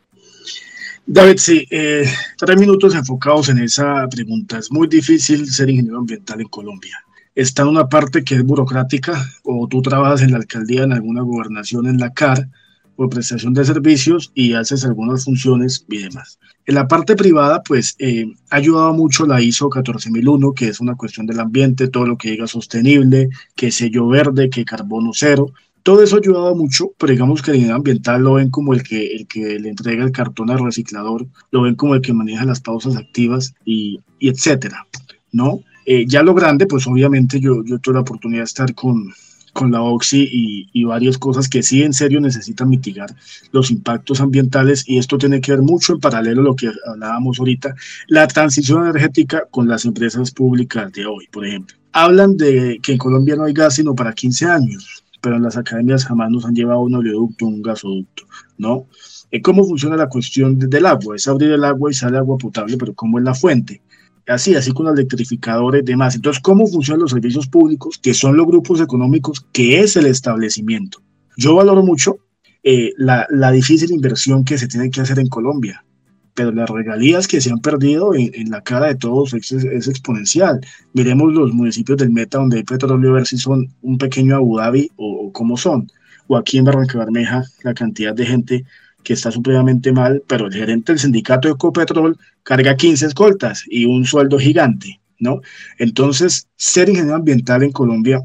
David, 1.08 1.38
sí, 1.38 1.67
eh, 1.69 2.03
tres 2.38 2.60
minutos 2.60 2.95
enfocados 2.95 3.49
en 3.49 3.60
esa 3.60 4.08
pregunta. 4.10 4.58
Es 4.58 4.71
muy 4.71 4.88
difícil 4.88 5.49
ser 5.49 5.69
ingeniero 5.69 5.99
ambiental 5.99 6.41
en 6.41 6.47
Colombia. 6.47 6.97
Está 7.36 7.62
en 7.62 7.69
una 7.69 7.88
parte 7.88 8.23
que 8.23 8.36
es 8.36 8.43
burocrática, 8.43 9.23
o 9.43 9.67
tú 9.67 9.81
trabajas 9.81 10.21
en 10.21 10.31
la 10.31 10.38
alcaldía, 10.38 10.84
en 10.84 10.93
alguna 10.93 11.21
gobernación, 11.21 11.86
en 11.86 11.99
la 11.99 12.12
CAR, 12.12 12.47
por 12.95 13.10
prestación 13.10 13.53
de 13.53 13.65
servicios 13.65 14.31
y 14.34 14.53
haces 14.53 14.86
algunas 14.86 15.25
funciones 15.25 15.86
y 15.89 15.99
demás. 15.99 16.39
En 16.65 16.75
la 16.75 16.88
parte 16.88 17.15
privada, 17.15 17.62
pues 17.63 17.95
eh, 17.99 18.25
ha 18.49 18.55
ayudado 18.55 18.93
mucho 18.93 19.25
la 19.25 19.41
ISO 19.41 19.69
14001, 19.69 20.53
que 20.53 20.67
es 20.69 20.79
una 20.79 20.95
cuestión 20.95 21.25
del 21.25 21.39
ambiente, 21.39 21.88
todo 21.88 22.08
lo 22.08 22.17
que 22.17 22.31
diga 22.31 22.47
sostenible, 22.47 23.29
que 23.55 23.71
sello 23.71 24.08
verde, 24.08 24.49
que 24.49 24.65
carbono 24.65 25.12
cero. 25.13 25.51
Todo 25.84 26.01
eso 26.01 26.15
ha 26.15 26.19
ayudado 26.19 26.55
mucho, 26.55 26.91
pero 26.97 27.12
digamos 27.12 27.43
que 27.43 27.51
el 27.51 27.58
ingeniero 27.58 27.77
ambiental 27.77 28.23
lo 28.23 28.34
ven 28.34 28.49
como 28.49 28.73
el 28.73 28.81
que, 28.81 29.05
el 29.08 29.27
que 29.27 29.60
le 29.60 29.69
entrega 29.69 30.03
el 30.03 30.12
cartón 30.12 30.49
al 30.49 30.63
reciclador, 30.63 31.27
lo 31.51 31.62
ven 31.62 31.75
como 31.75 31.93
el 31.93 32.01
que 32.01 32.13
maneja 32.13 32.45
las 32.45 32.62
pausas 32.62 32.95
activas 32.95 33.53
y, 33.63 33.99
y 34.17 34.29
etcétera, 34.29 34.88
¿no? 35.31 35.60
Eh, 35.86 36.05
ya 36.08 36.23
lo 36.23 36.34
grande, 36.34 36.65
pues 36.65 36.88
obviamente 36.88 37.39
yo, 37.39 37.63
yo 37.63 37.77
tuve 37.77 37.93
la 37.93 37.99
oportunidad 38.01 38.41
de 38.41 38.45
estar 38.45 38.73
con, 38.73 39.13
con 39.55 39.71
la 39.71 39.81
OXI 39.81 40.29
y, 40.29 40.69
y, 40.73 40.83
varias 40.83 41.17
cosas 41.17 41.47
que 41.47 41.63
sí 41.63 41.81
en 41.81 41.93
serio 41.93 42.19
necesitan 42.19 42.67
mitigar 42.67 43.15
los 43.53 43.71
impactos 43.71 44.19
ambientales 44.19 44.83
y 44.85 44.97
esto 44.97 45.17
tiene 45.17 45.39
que 45.39 45.53
ver 45.53 45.61
mucho 45.61 45.93
en 45.93 46.01
paralelo 46.01 46.41
a 46.41 46.43
lo 46.43 46.55
que 46.57 46.69
hablábamos 46.85 47.39
ahorita, 47.39 47.73
la 48.09 48.27
transición 48.27 48.85
energética 48.85 49.45
con 49.49 49.69
las 49.69 49.85
empresas 49.85 50.31
públicas 50.31 50.91
de 50.91 51.05
hoy, 51.05 51.27
por 51.31 51.45
ejemplo. 51.45 51.77
Hablan 51.93 52.35
de 52.35 52.79
que 52.83 52.91
en 52.91 52.97
Colombia 52.97 53.37
no 53.37 53.45
hay 53.45 53.53
gas 53.53 53.75
sino 53.75 53.95
para 53.95 54.11
15 54.11 54.45
años, 54.45 55.05
pero 55.21 55.37
en 55.37 55.43
las 55.43 55.55
academias 55.55 56.03
jamás 56.03 56.29
nos 56.29 56.43
han 56.43 56.53
llevado 56.53 56.81
un 56.81 56.95
oleoducto, 56.95 57.45
un 57.45 57.61
gasoducto, 57.61 58.25
¿no? 58.57 58.87
Eh, 59.31 59.41
¿Cómo 59.41 59.63
funciona 59.63 59.95
la 59.95 60.09
cuestión 60.09 60.59
del 60.59 60.85
agua? 60.85 61.15
Es 61.15 61.29
abrir 61.29 61.51
el 61.51 61.63
agua 61.63 61.91
y 61.91 61.93
sale 61.93 62.17
agua 62.17 62.37
potable, 62.37 62.77
pero 62.77 62.93
¿cómo 62.93 63.19
es 63.19 63.23
la 63.23 63.33
fuente? 63.33 63.81
Así, 64.27 64.55
así 64.55 64.71
con 64.71 64.88
electrificadores 64.88 65.85
demás. 65.85 66.15
Entonces, 66.15 66.41
¿cómo 66.41 66.67
funcionan 66.67 67.01
los 67.01 67.11
servicios 67.11 67.47
públicos, 67.47 67.97
que 67.97 68.13
son 68.13 68.38
los 68.38 68.47
grupos 68.47 68.81
económicos, 68.81 69.45
que 69.51 69.81
es 69.81 69.95
el 69.95 70.05
establecimiento? 70.05 70.99
Yo 71.38 71.55
valoro 71.55 71.83
mucho 71.83 72.17
eh, 72.63 72.93
la, 72.97 73.27
la, 73.29 73.51
difícil 73.51 73.91
inversión 73.91 74.43
que 74.43 74.57
se 74.57 74.67
tiene 74.67 74.89
que 74.89 75.01
hacer 75.01 75.19
en 75.19 75.27
Colombia, 75.27 75.85
pero 76.33 76.51
las 76.51 76.69
regalías 76.69 77.27
que 77.27 77.39
se 77.39 77.51
han 77.51 77.59
perdido 77.59 78.13
en, 78.15 78.49
la 78.49 78.61
cara 78.61 78.88
de 78.88 78.95
todos 78.95 79.33
es, 79.33 79.51
es, 79.51 79.88
exponencial. 79.88 80.59
Miremos 80.93 81.33
los 81.33 81.53
municipios 81.53 81.97
del 81.97 82.11
Meta 82.11 82.39
donde 82.39 82.57
hay 82.57 82.63
petróleo, 82.63 83.11
a 83.11 83.13
ver 83.15 83.27
si 83.27 83.38
son 83.38 83.73
un 83.81 83.97
pequeño 83.97 84.35
Abu 84.35 84.57
Dhabi 84.57 84.89
o, 84.95 85.27
o 85.27 85.31
cómo 85.31 85.57
son. 85.57 85.91
O 86.27 86.35
aquí 86.35 86.57
en 86.57 86.65
Barranca 86.65 86.97
Bermeja, 86.97 87.43
la 87.63 87.73
cantidad 87.73 88.15
de 88.15 88.25
gente 88.25 88.65
que 89.05 89.13
está 89.13 89.31
supremamente 89.31 89.93
mal, 89.93 90.21
pero 90.27 90.47
el 90.47 90.53
gerente 90.53 90.91
del 90.91 90.99
sindicato 90.99 91.47
de 91.47 91.53
Ecopetrol 91.53 92.17
carga 92.43 92.75
15 92.75 93.05
escoltas 93.05 93.63
y 93.69 93.85
un 93.85 94.03
sueldo 94.03 94.37
gigante, 94.37 94.99
¿no? 95.19 95.39
Entonces, 95.77 96.49
ser 96.57 96.89
ingeniero 96.89 97.15
ambiental 97.15 97.63
en 97.63 97.71
Colombia 97.71 98.19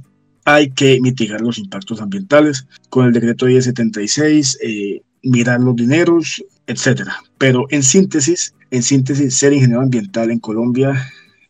hay 0.44 0.70
que 0.70 0.98
mitigar 1.00 1.40
los 1.40 1.58
impactos 1.58 2.00
ambientales 2.00 2.66
con 2.88 3.06
el 3.06 3.12
decreto 3.12 3.46
1076, 3.46 4.58
eh, 4.62 5.02
mirar 5.22 5.60
los 5.60 5.76
dineros, 5.76 6.42
etcétera. 6.66 7.16
Pero 7.38 7.66
en 7.70 7.82
síntesis, 7.82 8.54
en 8.70 8.82
síntesis, 8.82 9.36
ser 9.36 9.52
ingeniero 9.52 9.82
ambiental 9.82 10.30
en 10.30 10.40
Colombia 10.40 10.94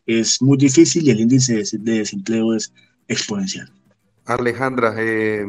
es 0.05 0.41
muy 0.41 0.57
difícil 0.57 1.07
y 1.07 1.11
el 1.11 1.21
índice 1.21 1.63
de 1.71 1.99
desempleo 1.99 2.53
es 2.53 2.73
exponencial. 3.07 3.71
Alejandra, 4.25 4.93
eh, 4.97 5.45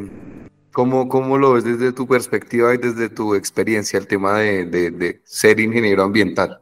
¿Cómo, 0.73 1.09
¿Cómo, 1.09 1.37
lo 1.37 1.53
ves 1.53 1.65
desde 1.65 1.93
tu 1.93 2.07
perspectiva 2.07 2.75
y 2.75 2.79
desde 2.79 3.11
tu 3.11 3.35
experiencia 3.35 3.99
el 3.99 4.07
tema 4.07 4.39
de, 4.39 4.65
de, 4.65 5.21
ser 5.25 5.61
ingeniero 5.61 6.03
ambiental? 6.03 6.61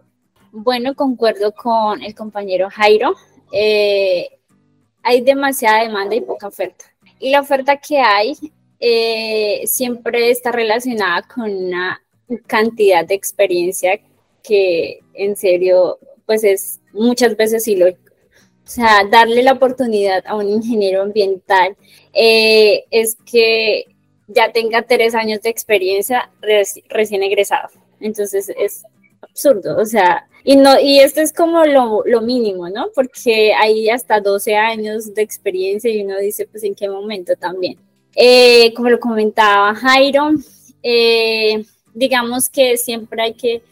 Bueno, 0.50 0.94
concuerdo 0.94 1.52
con 1.52 2.02
el 2.02 2.14
compañero 2.14 2.68
Jairo. 2.70 3.14
Eh, 3.52 4.28
hay 5.02 5.20
demasiada 5.20 5.84
demanda 5.84 6.16
y 6.16 6.22
poca 6.22 6.48
oferta. 6.48 6.86
Y 7.20 7.30
la 7.30 7.40
oferta 7.40 7.76
que 7.76 7.98
hay 8.00 8.36
eh, 8.80 9.62
siempre 9.66 10.30
está 10.30 10.50
relacionada 10.50 11.22
con 11.22 11.50
una 11.50 12.02
cantidad 12.46 13.06
de 13.06 13.14
experiencia 13.14 14.00
que 14.42 15.00
en 15.14 15.36
serio, 15.36 15.98
pues 16.26 16.44
es 16.44 16.80
muchas 16.92 17.36
veces 17.36 17.66
lo 17.78 17.86
o 17.86 18.72
sea, 18.72 19.04
darle 19.10 19.42
la 19.42 19.52
oportunidad 19.52 20.24
a 20.26 20.36
un 20.36 20.48
ingeniero 20.48 21.02
ambiental 21.02 21.76
eh, 22.12 22.84
es 22.90 23.16
que 23.24 23.84
ya 24.34 24.52
tenga 24.52 24.82
tres 24.82 25.14
años 25.14 25.42
de 25.42 25.50
experiencia 25.50 26.30
recién 26.88 27.22
egresado. 27.22 27.68
Entonces 28.00 28.50
es 28.56 28.84
absurdo, 29.20 29.76
o 29.78 29.84
sea, 29.84 30.26
y 30.44 30.56
no, 30.56 30.80
y 30.80 31.00
esto 31.00 31.20
es 31.20 31.32
como 31.32 31.64
lo, 31.64 32.02
lo, 32.06 32.22
mínimo, 32.22 32.68
¿no? 32.70 32.88
Porque 32.94 33.52
hay 33.52 33.90
hasta 33.90 34.20
12 34.20 34.56
años 34.56 35.14
de 35.14 35.22
experiencia 35.22 35.90
y 35.90 36.02
uno 36.02 36.18
dice, 36.18 36.46
pues, 36.46 36.64
¿en 36.64 36.74
qué 36.74 36.88
momento 36.88 37.34
también? 37.36 37.78
Eh, 38.16 38.72
como 38.74 38.88
lo 38.88 38.98
comentaba 38.98 39.74
Jairo, 39.74 40.30
eh, 40.82 41.62
digamos 41.92 42.48
que 42.48 42.78
siempre 42.78 43.22
hay 43.22 43.34
que, 43.34 43.62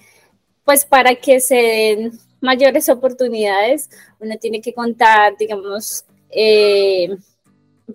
pues, 0.64 0.84
para 0.84 1.14
que 1.14 1.40
se 1.40 1.54
den 1.54 2.12
mayores 2.40 2.88
oportunidades, 2.88 3.88
uno 4.20 4.36
tiene 4.38 4.60
que 4.60 4.74
contar, 4.74 5.36
digamos, 5.38 6.04
eh, 6.30 7.16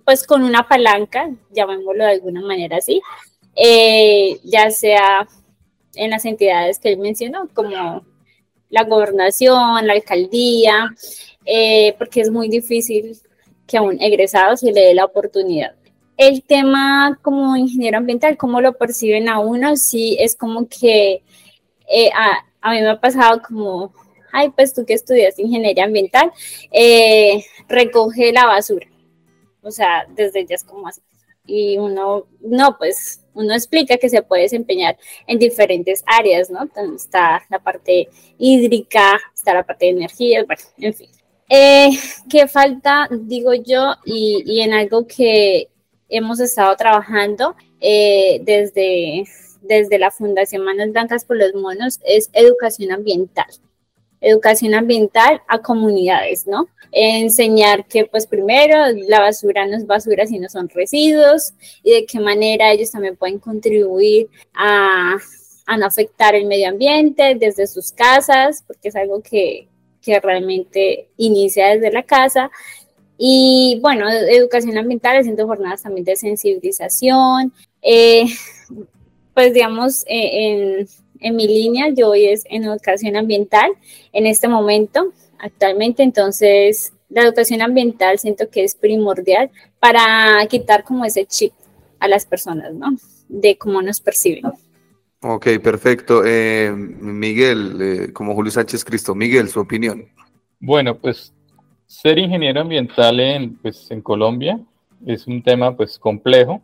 pues 0.04 0.26
con 0.26 0.42
una 0.42 0.66
palanca, 0.66 1.30
llamémoslo 1.50 2.04
de 2.04 2.10
alguna 2.10 2.40
manera 2.40 2.78
así, 2.78 3.00
eh, 3.54 4.38
ya 4.42 4.70
sea 4.70 5.28
en 5.94 6.10
las 6.10 6.24
entidades 6.24 6.78
que 6.78 6.92
él 6.92 6.98
mencionó, 6.98 7.48
como 7.54 8.04
la 8.70 8.84
gobernación, 8.84 9.86
la 9.86 9.92
alcaldía, 9.92 10.92
eh, 11.44 11.94
porque 11.98 12.20
es 12.20 12.30
muy 12.30 12.48
difícil 12.48 13.16
que 13.66 13.76
a 13.76 13.82
un 13.82 14.00
egresado 14.00 14.56
se 14.56 14.72
le 14.72 14.80
dé 14.80 14.94
la 14.94 15.04
oportunidad. 15.04 15.74
El 16.16 16.42
tema 16.42 17.18
como 17.22 17.56
ingeniero 17.56 17.98
ambiental, 17.98 18.36
¿cómo 18.36 18.60
lo 18.60 18.76
perciben 18.76 19.28
a 19.28 19.40
uno? 19.40 19.76
Sí, 19.76 20.16
es 20.18 20.36
como 20.36 20.68
que 20.68 21.22
eh, 21.88 22.10
a, 22.14 22.44
a, 22.60 22.72
mí 22.72 22.80
me 22.80 22.88
ha 22.88 23.00
pasado 23.00 23.40
como, 23.46 23.92
ay, 24.32 24.50
pues 24.50 24.74
tú 24.74 24.84
que 24.84 24.94
estudias 24.94 25.38
ingeniería 25.38 25.84
ambiental, 25.84 26.32
recoge 27.68 28.32
la 28.32 28.46
basura 28.46 28.86
o 29.64 29.70
sea, 29.70 30.06
desde 30.14 30.46
ya 30.46 30.54
es 30.54 30.64
como 30.64 30.86
así. 30.86 31.00
Y 31.46 31.76
uno, 31.76 32.26
no, 32.40 32.78
pues 32.78 33.20
uno 33.34 33.52
explica 33.52 33.98
que 33.98 34.08
se 34.08 34.22
puede 34.22 34.42
desempeñar 34.42 34.96
en 35.26 35.38
diferentes 35.38 36.02
áreas, 36.06 36.50
¿no? 36.50 36.68
está 36.94 37.42
la 37.50 37.58
parte 37.58 38.08
hídrica, 38.38 39.20
está 39.34 39.52
la 39.52 39.62
parte 39.62 39.86
de 39.86 39.90
energía, 39.92 40.44
bueno, 40.44 40.62
en 40.78 40.94
fin. 40.94 41.10
Eh, 41.50 41.90
¿Qué 42.30 42.48
falta, 42.48 43.08
digo 43.10 43.52
yo, 43.52 43.94
y, 44.06 44.42
y, 44.46 44.62
en 44.62 44.72
algo 44.72 45.06
que 45.06 45.68
hemos 46.08 46.40
estado 46.40 46.74
trabajando 46.76 47.54
eh, 47.80 48.40
desde, 48.42 49.24
desde 49.60 49.98
la 49.98 50.10
Fundación 50.10 50.64
Manos 50.64 50.90
Blancas 50.92 51.26
por 51.26 51.36
los 51.36 51.54
Monos, 51.54 52.00
es 52.04 52.30
educación 52.32 52.92
ambiental 52.92 53.46
educación 54.24 54.74
ambiental 54.74 55.42
a 55.48 55.58
comunidades, 55.58 56.46
¿no? 56.46 56.68
Enseñar 56.92 57.86
que 57.86 58.06
pues 58.06 58.26
primero 58.26 58.76
la 59.08 59.20
basura 59.20 59.66
no 59.66 59.76
es 59.76 59.86
basura, 59.86 60.26
sino 60.26 60.48
son 60.48 60.68
residuos 60.68 61.52
y 61.82 61.92
de 61.92 62.06
qué 62.06 62.20
manera 62.20 62.72
ellos 62.72 62.90
también 62.90 63.16
pueden 63.16 63.38
contribuir 63.38 64.28
a, 64.54 65.16
no 65.78 65.86
afectar 65.86 66.34
el 66.34 66.46
medio 66.46 66.68
ambiente 66.68 67.34
desde 67.34 67.66
sus 67.66 67.92
casas, 67.92 68.62
porque 68.66 68.88
es 68.88 68.96
algo 68.96 69.22
que, 69.22 69.68
que 70.00 70.20
realmente 70.20 71.08
inicia 71.16 71.68
desde 71.68 71.92
la 71.92 72.02
casa. 72.02 72.50
Y 73.16 73.78
bueno, 73.80 74.08
educación 74.10 74.76
ambiental, 74.76 75.16
haciendo 75.16 75.46
jornadas 75.46 75.82
también 75.82 76.04
de 76.04 76.16
sensibilización. 76.16 77.52
Eh, 77.80 78.26
pues 79.34 79.52
digamos, 79.52 80.04
eh, 80.06 80.78
en, 80.78 80.88
en 81.24 81.36
mi 81.36 81.48
línea, 81.48 81.88
yo 81.88 82.10
hoy 82.10 82.26
es 82.26 82.44
en 82.50 82.64
educación 82.64 83.16
ambiental 83.16 83.70
en 84.12 84.26
este 84.26 84.46
momento, 84.46 85.12
actualmente, 85.38 86.02
entonces 86.02 86.92
la 87.08 87.22
educación 87.22 87.62
ambiental 87.62 88.18
siento 88.18 88.50
que 88.50 88.62
es 88.62 88.74
primordial 88.74 89.50
para 89.80 90.46
quitar 90.48 90.84
como 90.84 91.04
ese 91.04 91.24
chip 91.24 91.52
a 91.98 92.08
las 92.08 92.26
personas, 92.26 92.74
¿no? 92.74 92.96
De 93.28 93.56
cómo 93.56 93.80
nos 93.80 94.00
perciben. 94.00 94.44
Ok, 95.22 95.46
perfecto. 95.62 96.22
Eh, 96.26 96.70
Miguel, 96.70 97.78
eh, 97.80 98.12
como 98.12 98.34
Julio 98.34 98.52
Sánchez 98.52 98.84
Cristo, 98.84 99.14
Miguel, 99.14 99.48
su 99.48 99.60
opinión. 99.60 100.06
Bueno, 100.60 100.98
pues 100.98 101.32
ser 101.86 102.18
ingeniero 102.18 102.60
ambiental 102.60 103.18
en, 103.18 103.56
pues, 103.56 103.90
en 103.90 104.02
Colombia 104.02 104.60
es 105.06 105.26
un 105.26 105.42
tema 105.42 105.74
pues 105.74 105.98
complejo, 105.98 106.60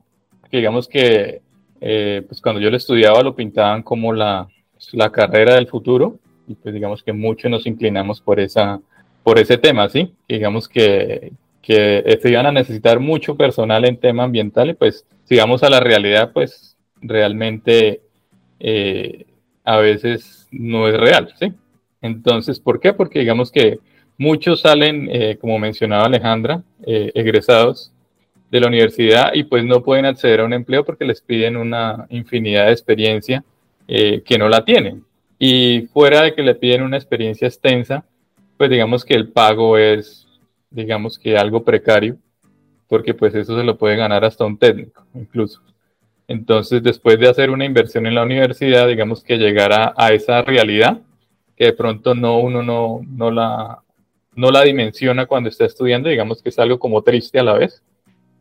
que 0.51 0.59
digamos 0.59 0.89
que 0.89 1.41
eh, 1.81 2.23
pues 2.27 2.41
cuando 2.41 2.61
yo 2.61 2.71
lo 2.71 2.77
estudiaba 2.77 3.23
lo 3.23 3.35
pintaban 3.35 3.83
como 3.83 4.13
la, 4.13 4.49
la 4.93 5.11
carrera 5.11 5.55
del 5.55 5.69
futuro 5.69 6.19
y 6.47 6.55
pues 6.55 6.75
digamos 6.75 7.03
que 7.03 7.13
muchos 7.13 7.51
nos 7.51 7.67
inclinamos 7.67 8.21
por 8.21 8.41
esa, 8.41 8.81
por 9.23 9.39
ese 9.39 9.57
tema, 9.57 9.89
¿sí? 9.89 10.13
Digamos 10.29 10.69
que, 10.69 11.33
que 11.63 12.19
se 12.21 12.31
iban 12.31 12.47
a 12.47 12.53
necesitar 12.53 13.01
mucho 13.01 13.37
personal 13.37 13.85
en 13.85 13.97
tema 13.97 14.25
ambiental 14.25 14.71
y 14.71 14.75
pues 14.75 15.07
si 15.25 15.37
vamos 15.37 15.63
a 15.63 15.71
la 15.71 15.81
realidad, 15.81 16.33
pues 16.33 16.77
realmente 17.01 18.01
eh, 18.59 19.27
a 19.65 19.79
veces 19.79 20.49
no 20.51 20.89
es 20.89 20.99
real, 20.99 21.33
¿sí? 21.39 21.53
Entonces, 22.03 22.59
¿por 22.59 22.81
qué? 22.81 22.93
Porque 22.93 23.21
digamos 23.21 23.53
que 23.53 23.79
muchos 24.19 24.63
salen, 24.63 25.09
eh, 25.13 25.39
como 25.41 25.59
mencionaba 25.59 26.07
Alejandra, 26.07 26.63
eh, 26.85 27.13
egresados 27.15 27.93
de 28.51 28.61
la 28.61 28.67
universidad 28.67 29.33
y 29.35 29.45
pues 29.45 29.65
no 29.65 29.83
pueden 29.83 30.07
acceder 30.07 30.41
a 30.41 30.45
un 30.45 30.53
empleo 30.53 30.85
porque 30.85 31.05
les 31.05 31.21
piden 31.21 31.57
una 31.57 32.07
infinidad 32.11 32.67
de 32.67 32.73
experiencia 32.73 33.45
que 33.87 34.37
no 34.39 34.49
la 34.49 34.65
tienen. 34.65 35.05
Y 35.39 35.89
fuera 35.93 36.23
de 36.23 36.35
que 36.35 36.43
le 36.43 36.55
piden 36.55 36.83
una 36.83 36.97
experiencia 36.97 37.49
extensa, 37.49 38.05
pues 38.57 38.71
digamos 38.71 39.05
que 39.05 39.15
el 39.15 39.29
pago 39.29 39.79
es, 39.79 40.29
digamos 40.71 41.19
que 41.19 41.37
algo 41.37 41.65
precario, 41.65 42.19
porque 42.89 43.15
pues 43.15 43.35
eso 43.35 43.57
se 43.57 43.65
lo 43.65 43.79
puede 43.79 43.97
ganar 43.97 44.25
hasta 44.25 44.45
un 44.45 44.59
técnico 44.59 45.07
incluso. 45.15 45.63
Entonces, 46.29 46.83
después 46.83 47.19
de 47.19 47.29
hacer 47.29 47.51
una 47.51 47.65
inversión 47.65 48.07
en 48.07 48.15
la 48.15 48.23
universidad, 48.23 48.87
digamos 48.87 49.25
que 49.25 49.37
llegar 49.37 49.73
a, 49.73 50.13
esa 50.13 50.43
realidad, 50.43 51.01
que 51.57 51.65
de 51.65 51.73
pronto 51.73 52.15
no, 52.15 52.39
uno 52.39 52.63
no, 52.63 53.01
no, 53.09 53.33
la, 53.33 53.83
no 54.37 54.51
la 54.53 54.63
dimensiona 54.63 55.27
cuando 55.27 55.49
está 55.49 55.65
estudiando, 55.65 56.09
digamos 56.09 56.41
que 56.41 56.51
es 56.51 56.59
algo 56.61 56.79
como 56.79 57.03
triste 57.03 57.41
a 57.41 57.43
la 57.43 57.55
vez, 57.55 57.83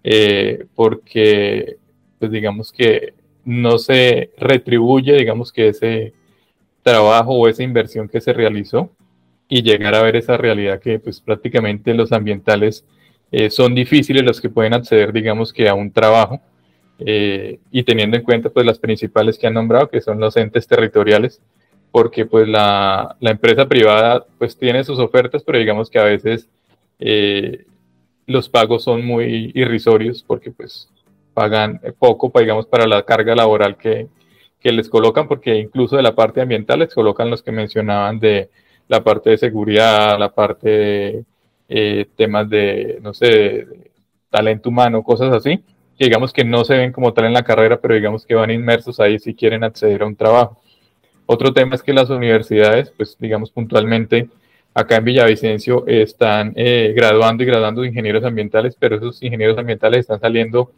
eh, 0.03 0.65
porque, 0.75 1.77
pues 2.19 2.31
digamos 2.31 2.71
que 2.71 3.13
no 3.45 3.77
se 3.77 4.31
retribuye, 4.37 5.13
digamos 5.13 5.51
que 5.51 5.69
ese 5.69 6.13
trabajo 6.83 7.33
o 7.33 7.47
esa 7.47 7.63
inversión 7.63 8.07
que 8.07 8.21
se 8.21 8.33
realizó 8.33 8.89
y 9.47 9.63
llegar 9.63 9.95
a 9.95 10.03
ver 10.03 10.15
esa 10.15 10.37
realidad 10.37 10.79
que 10.79 10.99
pues 10.99 11.19
prácticamente 11.19 11.93
los 11.93 12.11
ambientales 12.11 12.85
eh, 13.31 13.49
son 13.49 13.75
difíciles 13.75 14.23
los 14.23 14.39
que 14.39 14.49
pueden 14.49 14.73
acceder, 14.73 15.11
digamos 15.11 15.51
que 15.53 15.67
a 15.67 15.73
un 15.73 15.91
trabajo 15.91 16.41
eh, 16.99 17.59
y 17.71 17.83
teniendo 17.83 18.17
en 18.17 18.23
cuenta 18.23 18.49
pues 18.49 18.65
las 18.65 18.79
principales 18.79 19.37
que 19.37 19.47
han 19.47 19.53
nombrado, 19.53 19.89
que 19.89 20.01
son 20.01 20.19
los 20.19 20.35
entes 20.37 20.67
territoriales, 20.67 21.41
porque 21.91 22.25
pues 22.25 22.47
la, 22.47 23.15
la 23.19 23.31
empresa 23.31 23.67
privada 23.67 24.25
pues 24.37 24.57
tiene 24.57 24.83
sus 24.83 24.99
ofertas, 24.99 25.43
pero 25.43 25.57
digamos 25.57 25.89
que 25.89 25.99
a 25.99 26.03
veces 26.03 26.47
eh, 26.99 27.65
los 28.29 28.47
pagos 28.47 28.83
son 28.83 29.05
muy 29.05 29.51
irrisorios 29.55 30.23
porque 30.23 30.51
pues 30.51 30.87
pagan 31.33 31.81
poco, 31.97 32.31
digamos, 32.39 32.67
para 32.67 32.85
la 32.85 33.03
carga 33.03 33.35
laboral 33.35 33.75
que, 33.75 34.07
que 34.59 34.71
les 34.71 34.87
colocan, 34.87 35.27
porque 35.27 35.55
incluso 35.57 35.95
de 35.95 36.03
la 36.03 36.13
parte 36.13 36.39
ambiental 36.39 36.79
les 36.79 36.93
colocan 36.93 37.31
los 37.31 37.41
que 37.41 37.51
mencionaban 37.51 38.19
de 38.19 38.49
la 38.87 39.03
parte 39.03 39.31
de 39.31 39.37
seguridad, 39.37 40.19
la 40.19 40.31
parte 40.31 40.69
de 40.69 41.25
eh, 41.69 42.05
temas 42.15 42.47
de, 42.49 42.99
no 43.01 43.13
sé, 43.15 43.67
talento 44.29 44.69
humano, 44.69 45.01
cosas 45.03 45.33
así, 45.33 45.63
digamos 45.97 46.31
que 46.31 46.43
no 46.43 46.63
se 46.65 46.77
ven 46.77 46.91
como 46.91 47.13
tal 47.13 47.25
en 47.25 47.33
la 47.33 47.43
carrera, 47.43 47.81
pero 47.81 47.95
digamos 47.95 48.27
que 48.27 48.35
van 48.35 48.51
inmersos 48.51 48.99
ahí 48.99 49.17
si 49.17 49.33
quieren 49.33 49.63
acceder 49.63 50.03
a 50.03 50.05
un 50.05 50.15
trabajo. 50.15 50.61
Otro 51.25 51.51
tema 51.51 51.73
es 51.75 51.81
que 51.81 51.93
las 51.93 52.11
universidades, 52.11 52.91
pues 52.91 53.17
digamos 53.19 53.49
puntualmente, 53.49 54.29
acá 54.73 54.97
en 54.97 55.05
Villavicencio 55.05 55.85
están 55.87 56.53
eh, 56.55 56.93
graduando 56.95 57.43
y 57.43 57.45
graduando 57.45 57.81
de 57.81 57.87
ingenieros 57.87 58.23
ambientales, 58.23 58.75
pero 58.79 58.97
esos 58.97 59.21
ingenieros 59.23 59.57
ambientales 59.57 60.01
están 60.01 60.19
saliendo 60.19 60.71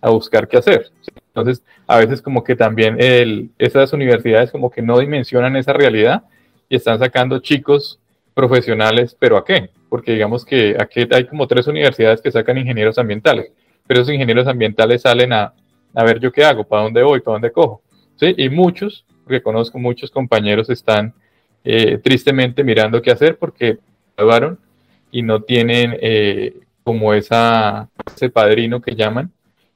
a 0.00 0.10
buscar 0.10 0.48
qué 0.48 0.58
hacer. 0.58 0.90
Entonces, 1.28 1.62
a 1.86 1.98
veces 1.98 2.22
como 2.22 2.44
que 2.44 2.56
también 2.56 2.96
el, 3.00 3.50
esas 3.58 3.92
universidades 3.92 4.50
como 4.50 4.70
que 4.70 4.82
no 4.82 4.98
dimensionan 4.98 5.56
esa 5.56 5.72
realidad 5.72 6.24
y 6.68 6.76
están 6.76 6.98
sacando 6.98 7.38
chicos 7.38 7.98
profesionales, 8.34 9.16
pero 9.18 9.36
¿a 9.36 9.44
qué? 9.44 9.70
Porque 9.88 10.12
digamos 10.12 10.44
que 10.44 10.76
aquí 10.78 11.06
hay 11.10 11.24
como 11.24 11.46
tres 11.46 11.66
universidades 11.66 12.20
que 12.20 12.30
sacan 12.30 12.58
ingenieros 12.58 12.98
ambientales 12.98 13.52
pero 13.86 14.00
esos 14.00 14.12
ingenieros 14.12 14.46
ambientales 14.46 15.02
salen 15.02 15.32
a, 15.32 15.52
a 15.94 16.04
ver 16.04 16.18
yo 16.20 16.32
qué 16.32 16.44
hago, 16.44 16.64
para 16.64 16.82
dónde 16.82 17.02
voy, 17.02 17.20
para 17.20 17.34
dónde 17.34 17.52
cojo. 17.52 17.82
¿Sí? 18.16 18.34
Y 18.36 18.48
muchos, 18.48 19.04
reconozco, 19.26 19.78
muchos 19.78 20.10
compañeros 20.10 20.70
están 20.70 21.14
eh, 21.68 21.98
tristemente 21.98 22.62
mirando 22.62 23.02
qué 23.02 23.10
hacer 23.10 23.36
porque 23.38 23.78
graduaron 24.16 24.56
y 25.10 25.20
no 25.20 25.42
tienen 25.42 25.96
eh, 26.00 26.60
como 26.84 27.12
esa, 27.12 27.88
ese 28.14 28.30
padrino 28.30 28.80
que 28.80 28.94
llaman 28.94 29.32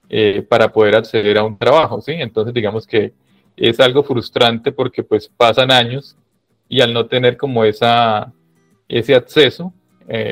eh, 0.09 0.47
para 0.49 0.71
poder 0.71 0.95
acceder 0.95 1.37
a 1.37 1.43
un 1.43 1.59
trabajo, 1.59 2.01
¿sí? 2.01 2.13
Entonces 2.13 2.55
digamos 2.55 2.87
que 2.87 3.13
es 3.57 3.81
algo 3.81 4.05
frustrante 4.05 4.71
porque 4.71 5.03
pues 5.03 5.29
pasan 5.37 5.73
años 5.73 6.17
y 6.69 6.81
al 6.81 6.95
no 6.95 7.07
tener 7.07 7.37
como 7.37 7.65
esa, 7.65 8.33
ese 8.89 9.17
acceso, 9.17 9.73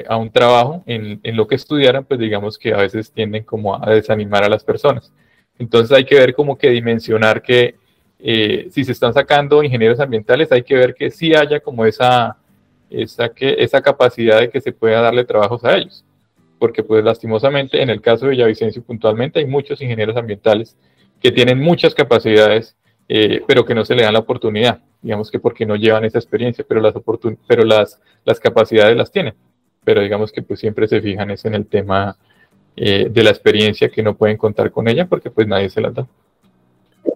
a 0.08 0.16
un 0.16 0.28
trabajo 0.28 0.82
en, 0.86 1.20
en, 1.22 1.36
lo 1.36 1.46
que 1.46 1.54
estudiaran, 1.54 2.04
pues 2.04 2.18
digamos 2.18 2.58
que 2.58 2.74
a 2.74 2.78
veces 2.78 3.12
tienden 3.12 3.44
como 3.44 3.76
a 3.76 3.90
desanimar 3.90 4.42
a 4.42 4.48
las 4.48 4.64
personas. 4.64 5.12
Entonces 5.56 5.96
hay 5.96 6.04
que 6.04 6.16
ver 6.16 6.34
como 6.34 6.58
que 6.58 6.70
dimensionar 6.70 7.42
que 7.42 7.76
eh, 8.18 8.68
si 8.70 8.84
se 8.84 8.92
están 8.92 9.14
sacando 9.14 9.62
ingenieros 9.62 10.00
ambientales, 10.00 10.50
hay 10.52 10.62
que 10.62 10.74
ver 10.74 10.94
que 10.94 11.10
sí 11.10 11.34
haya 11.34 11.60
como 11.60 11.84
esa, 11.84 12.36
esa, 12.90 13.28
que, 13.28 13.56
esa 13.58 13.80
capacidad 13.80 14.40
de 14.40 14.50
que 14.50 14.60
se 14.60 14.72
pueda 14.72 15.00
darle 15.00 15.24
trabajos 15.24 15.64
a 15.64 15.76
ellos. 15.76 16.04
Porque 16.58 16.82
pues 16.82 17.04
lastimosamente 17.04 17.80
en 17.80 17.90
el 17.90 18.00
caso 18.00 18.26
de 18.26 18.32
Villavicencio 18.32 18.82
puntualmente 18.82 19.38
hay 19.38 19.46
muchos 19.46 19.80
ingenieros 19.80 20.16
ambientales 20.16 20.76
que 21.20 21.30
tienen 21.30 21.58
muchas 21.58 21.94
capacidades, 21.94 22.76
eh, 23.08 23.42
pero 23.46 23.64
que 23.64 23.74
no 23.74 23.84
se 23.84 23.94
le 23.94 24.02
dan 24.02 24.14
la 24.14 24.20
oportunidad. 24.20 24.80
Digamos 25.00 25.30
que 25.30 25.38
porque 25.38 25.64
no 25.64 25.76
llevan 25.76 26.04
esa 26.04 26.18
experiencia, 26.18 26.64
pero 26.68 26.80
las, 26.80 26.94
pero 27.46 27.64
las, 27.64 28.00
las 28.24 28.40
capacidades 28.40 28.96
las 28.96 29.12
tienen 29.12 29.34
pero 29.88 30.02
digamos 30.02 30.32
que 30.32 30.42
pues 30.42 30.60
siempre 30.60 30.86
se 30.86 31.00
fijan 31.00 31.30
es 31.30 31.46
en 31.46 31.54
el 31.54 31.66
tema 31.66 32.14
eh, 32.76 33.08
de 33.10 33.22
la 33.22 33.30
experiencia 33.30 33.88
que 33.88 34.02
no 34.02 34.14
pueden 34.14 34.36
contar 34.36 34.70
con 34.70 34.86
ella 34.86 35.06
porque 35.06 35.30
pues 35.30 35.48
nadie 35.48 35.70
se 35.70 35.80
la 35.80 35.90
da. 35.90 36.06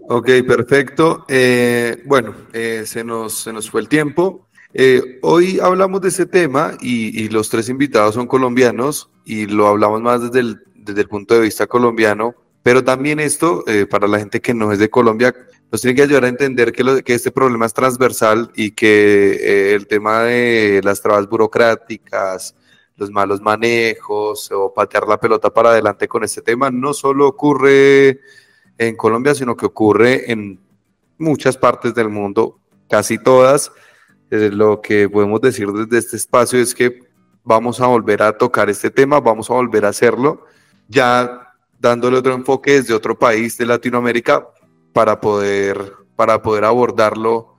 Ok, 0.08 0.28
perfecto. 0.46 1.24
Eh, 1.28 2.02
bueno, 2.04 2.34
eh, 2.52 2.84
se, 2.86 3.04
nos, 3.04 3.34
se 3.34 3.52
nos 3.52 3.70
fue 3.70 3.80
el 3.80 3.88
tiempo. 3.88 4.48
hoy 5.22 5.58
hablamos 5.60 6.00
de 6.00 6.08
ese 6.08 6.26
tema 6.26 6.76
y, 6.80 7.22
y, 7.22 7.28
los 7.28 7.48
tres 7.48 7.68
invitados 7.68 8.14
son 8.14 8.26
colombianos 8.26 9.10
y 9.24 9.46
lo 9.46 9.66
hablamos 9.66 10.00
más 10.02 10.22
desde 10.22 10.40
el, 10.40 10.62
desde 10.74 11.02
el 11.02 11.08
punto 11.08 11.34
de 11.34 11.40
vista 11.40 11.66
colombiano, 11.66 12.34
pero 12.62 12.82
también 12.82 13.20
esto, 13.20 13.64
para 13.90 14.06
la 14.08 14.18
gente 14.18 14.40
que 14.40 14.54
no 14.54 14.72
es 14.72 14.78
de 14.78 14.88
Colombia, 14.88 15.34
nos 15.70 15.80
tiene 15.80 15.94
que 15.94 16.02
ayudar 16.02 16.24
a 16.24 16.28
entender 16.28 16.72
que, 16.72 16.84
lo, 16.84 17.02
que 17.02 17.14
este 17.14 17.30
problema 17.30 17.66
es 17.66 17.74
transversal 17.74 18.50
y 18.54 18.70
que 18.72 19.74
el 19.74 19.86
tema 19.86 20.22
de 20.22 20.80
las 20.84 21.02
trabas 21.02 21.28
burocráticas, 21.28 22.54
los 22.96 23.10
malos 23.10 23.40
manejos 23.40 24.50
o 24.52 24.72
patear 24.72 25.06
la 25.08 25.18
pelota 25.18 25.50
para 25.50 25.70
adelante 25.70 26.08
con 26.08 26.24
este 26.24 26.42
tema 26.42 26.70
no 26.70 26.94
solo 26.94 27.26
ocurre 27.26 28.20
en 28.88 28.96
Colombia, 28.96 29.34
sino 29.34 29.56
que 29.56 29.66
ocurre 29.66 30.30
en 30.30 30.60
muchas 31.18 31.56
partes 31.56 31.94
del 31.94 32.08
mundo, 32.08 32.58
casi 32.88 33.18
todas. 33.18 33.72
Eh, 34.30 34.50
lo 34.52 34.80
que 34.80 35.08
podemos 35.08 35.40
decir 35.40 35.68
desde 35.68 35.98
este 35.98 36.16
espacio 36.16 36.58
es 36.58 36.74
que 36.74 37.00
vamos 37.44 37.80
a 37.80 37.86
volver 37.86 38.22
a 38.22 38.36
tocar 38.36 38.70
este 38.70 38.90
tema, 38.90 39.20
vamos 39.20 39.50
a 39.50 39.54
volver 39.54 39.84
a 39.84 39.88
hacerlo, 39.88 40.46
ya 40.88 41.54
dándole 41.78 42.18
otro 42.18 42.32
enfoque 42.32 42.74
desde 42.74 42.94
otro 42.94 43.18
país 43.18 43.58
de 43.58 43.66
Latinoamérica 43.66 44.46
para 44.92 45.20
poder, 45.20 45.92
para 46.16 46.40
poder 46.40 46.64
abordarlo 46.64 47.56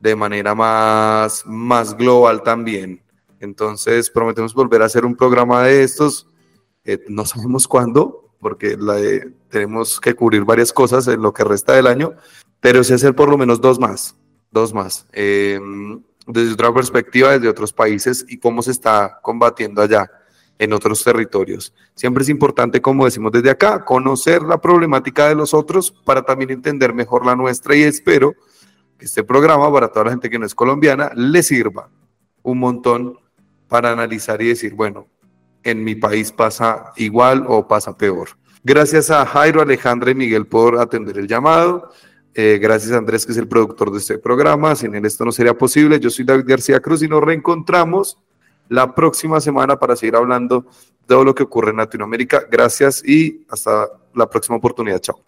de 0.00 0.16
manera 0.16 0.54
más, 0.54 1.44
más 1.46 1.96
global 1.96 2.42
también. 2.42 3.02
Entonces, 3.38 4.10
prometemos 4.10 4.54
volver 4.54 4.82
a 4.82 4.86
hacer 4.86 5.04
un 5.04 5.14
programa 5.14 5.62
de 5.64 5.82
estos. 5.82 6.28
Eh, 6.84 6.98
no 7.08 7.24
sabemos 7.24 7.68
cuándo, 7.68 8.19
porque 8.40 8.76
tenemos 9.48 10.00
que 10.00 10.14
cubrir 10.14 10.44
varias 10.44 10.72
cosas 10.72 11.06
en 11.08 11.22
lo 11.22 11.32
que 11.32 11.44
resta 11.44 11.74
del 11.74 11.86
año, 11.86 12.14
pero 12.60 12.82
sí 12.82 12.94
hacer 12.94 13.14
por 13.14 13.28
lo 13.28 13.38
menos 13.38 13.60
dos 13.60 13.78
más, 13.78 14.16
dos 14.50 14.72
más, 14.72 15.06
em, 15.12 16.02
desde 16.26 16.52
otra 16.52 16.72
perspectiva, 16.72 17.32
desde 17.32 17.48
otros 17.48 17.72
países 17.72 18.24
y 18.28 18.38
cómo 18.38 18.62
se 18.62 18.70
está 18.70 19.18
combatiendo 19.22 19.82
allá 19.82 20.10
en 20.58 20.72
otros 20.72 21.02
territorios. 21.02 21.72
Siempre 21.94 22.22
es 22.22 22.28
importante, 22.28 22.82
como 22.82 23.04
decimos 23.04 23.32
desde 23.32 23.50
acá, 23.50 23.84
conocer 23.84 24.42
la 24.42 24.60
problemática 24.60 25.28
de 25.28 25.34
los 25.34 25.54
otros 25.54 25.90
para 25.90 26.22
también 26.22 26.50
entender 26.50 26.92
mejor 26.92 27.24
la 27.24 27.34
nuestra 27.34 27.74
y 27.74 27.82
espero 27.82 28.34
que 28.98 29.06
este 29.06 29.24
programa 29.24 29.72
para 29.72 29.88
toda 29.88 30.06
la 30.06 30.10
gente 30.10 30.28
que 30.28 30.38
no 30.38 30.44
es 30.44 30.54
colombiana 30.54 31.10
le 31.14 31.42
sirva 31.42 31.88
un 32.42 32.58
montón 32.58 33.18
para 33.68 33.92
analizar 33.92 34.42
y 34.42 34.48
decir, 34.48 34.74
bueno, 34.74 35.06
en 35.64 35.84
mi 35.84 35.94
país 35.94 36.32
pasa 36.32 36.92
igual 36.96 37.44
o 37.46 37.66
pasa 37.66 37.96
peor. 37.96 38.30
Gracias 38.62 39.10
a 39.10 39.24
Jairo, 39.24 39.62
Alejandra 39.62 40.10
y 40.10 40.14
Miguel 40.14 40.46
por 40.46 40.78
atender 40.78 41.18
el 41.18 41.26
llamado. 41.26 41.90
Eh, 42.34 42.58
gracias 42.60 42.92
a 42.92 42.98
Andrés, 42.98 43.26
que 43.26 43.32
es 43.32 43.38
el 43.38 43.48
productor 43.48 43.90
de 43.90 43.98
este 43.98 44.18
programa. 44.18 44.74
Sin 44.74 44.94
él 44.94 45.04
esto 45.04 45.24
no 45.24 45.32
sería 45.32 45.56
posible. 45.56 45.98
Yo 45.98 46.10
soy 46.10 46.24
David 46.24 46.44
García 46.46 46.80
Cruz 46.80 47.02
y 47.02 47.08
nos 47.08 47.22
reencontramos 47.22 48.18
la 48.68 48.94
próxima 48.94 49.40
semana 49.40 49.78
para 49.78 49.96
seguir 49.96 50.16
hablando 50.16 50.60
de 50.60 51.06
todo 51.06 51.24
lo 51.24 51.34
que 51.34 51.42
ocurre 51.42 51.70
en 51.70 51.78
Latinoamérica. 51.78 52.44
Gracias 52.50 53.02
y 53.04 53.44
hasta 53.48 53.88
la 54.14 54.28
próxima 54.28 54.56
oportunidad. 54.56 55.00
Chao. 55.00 55.18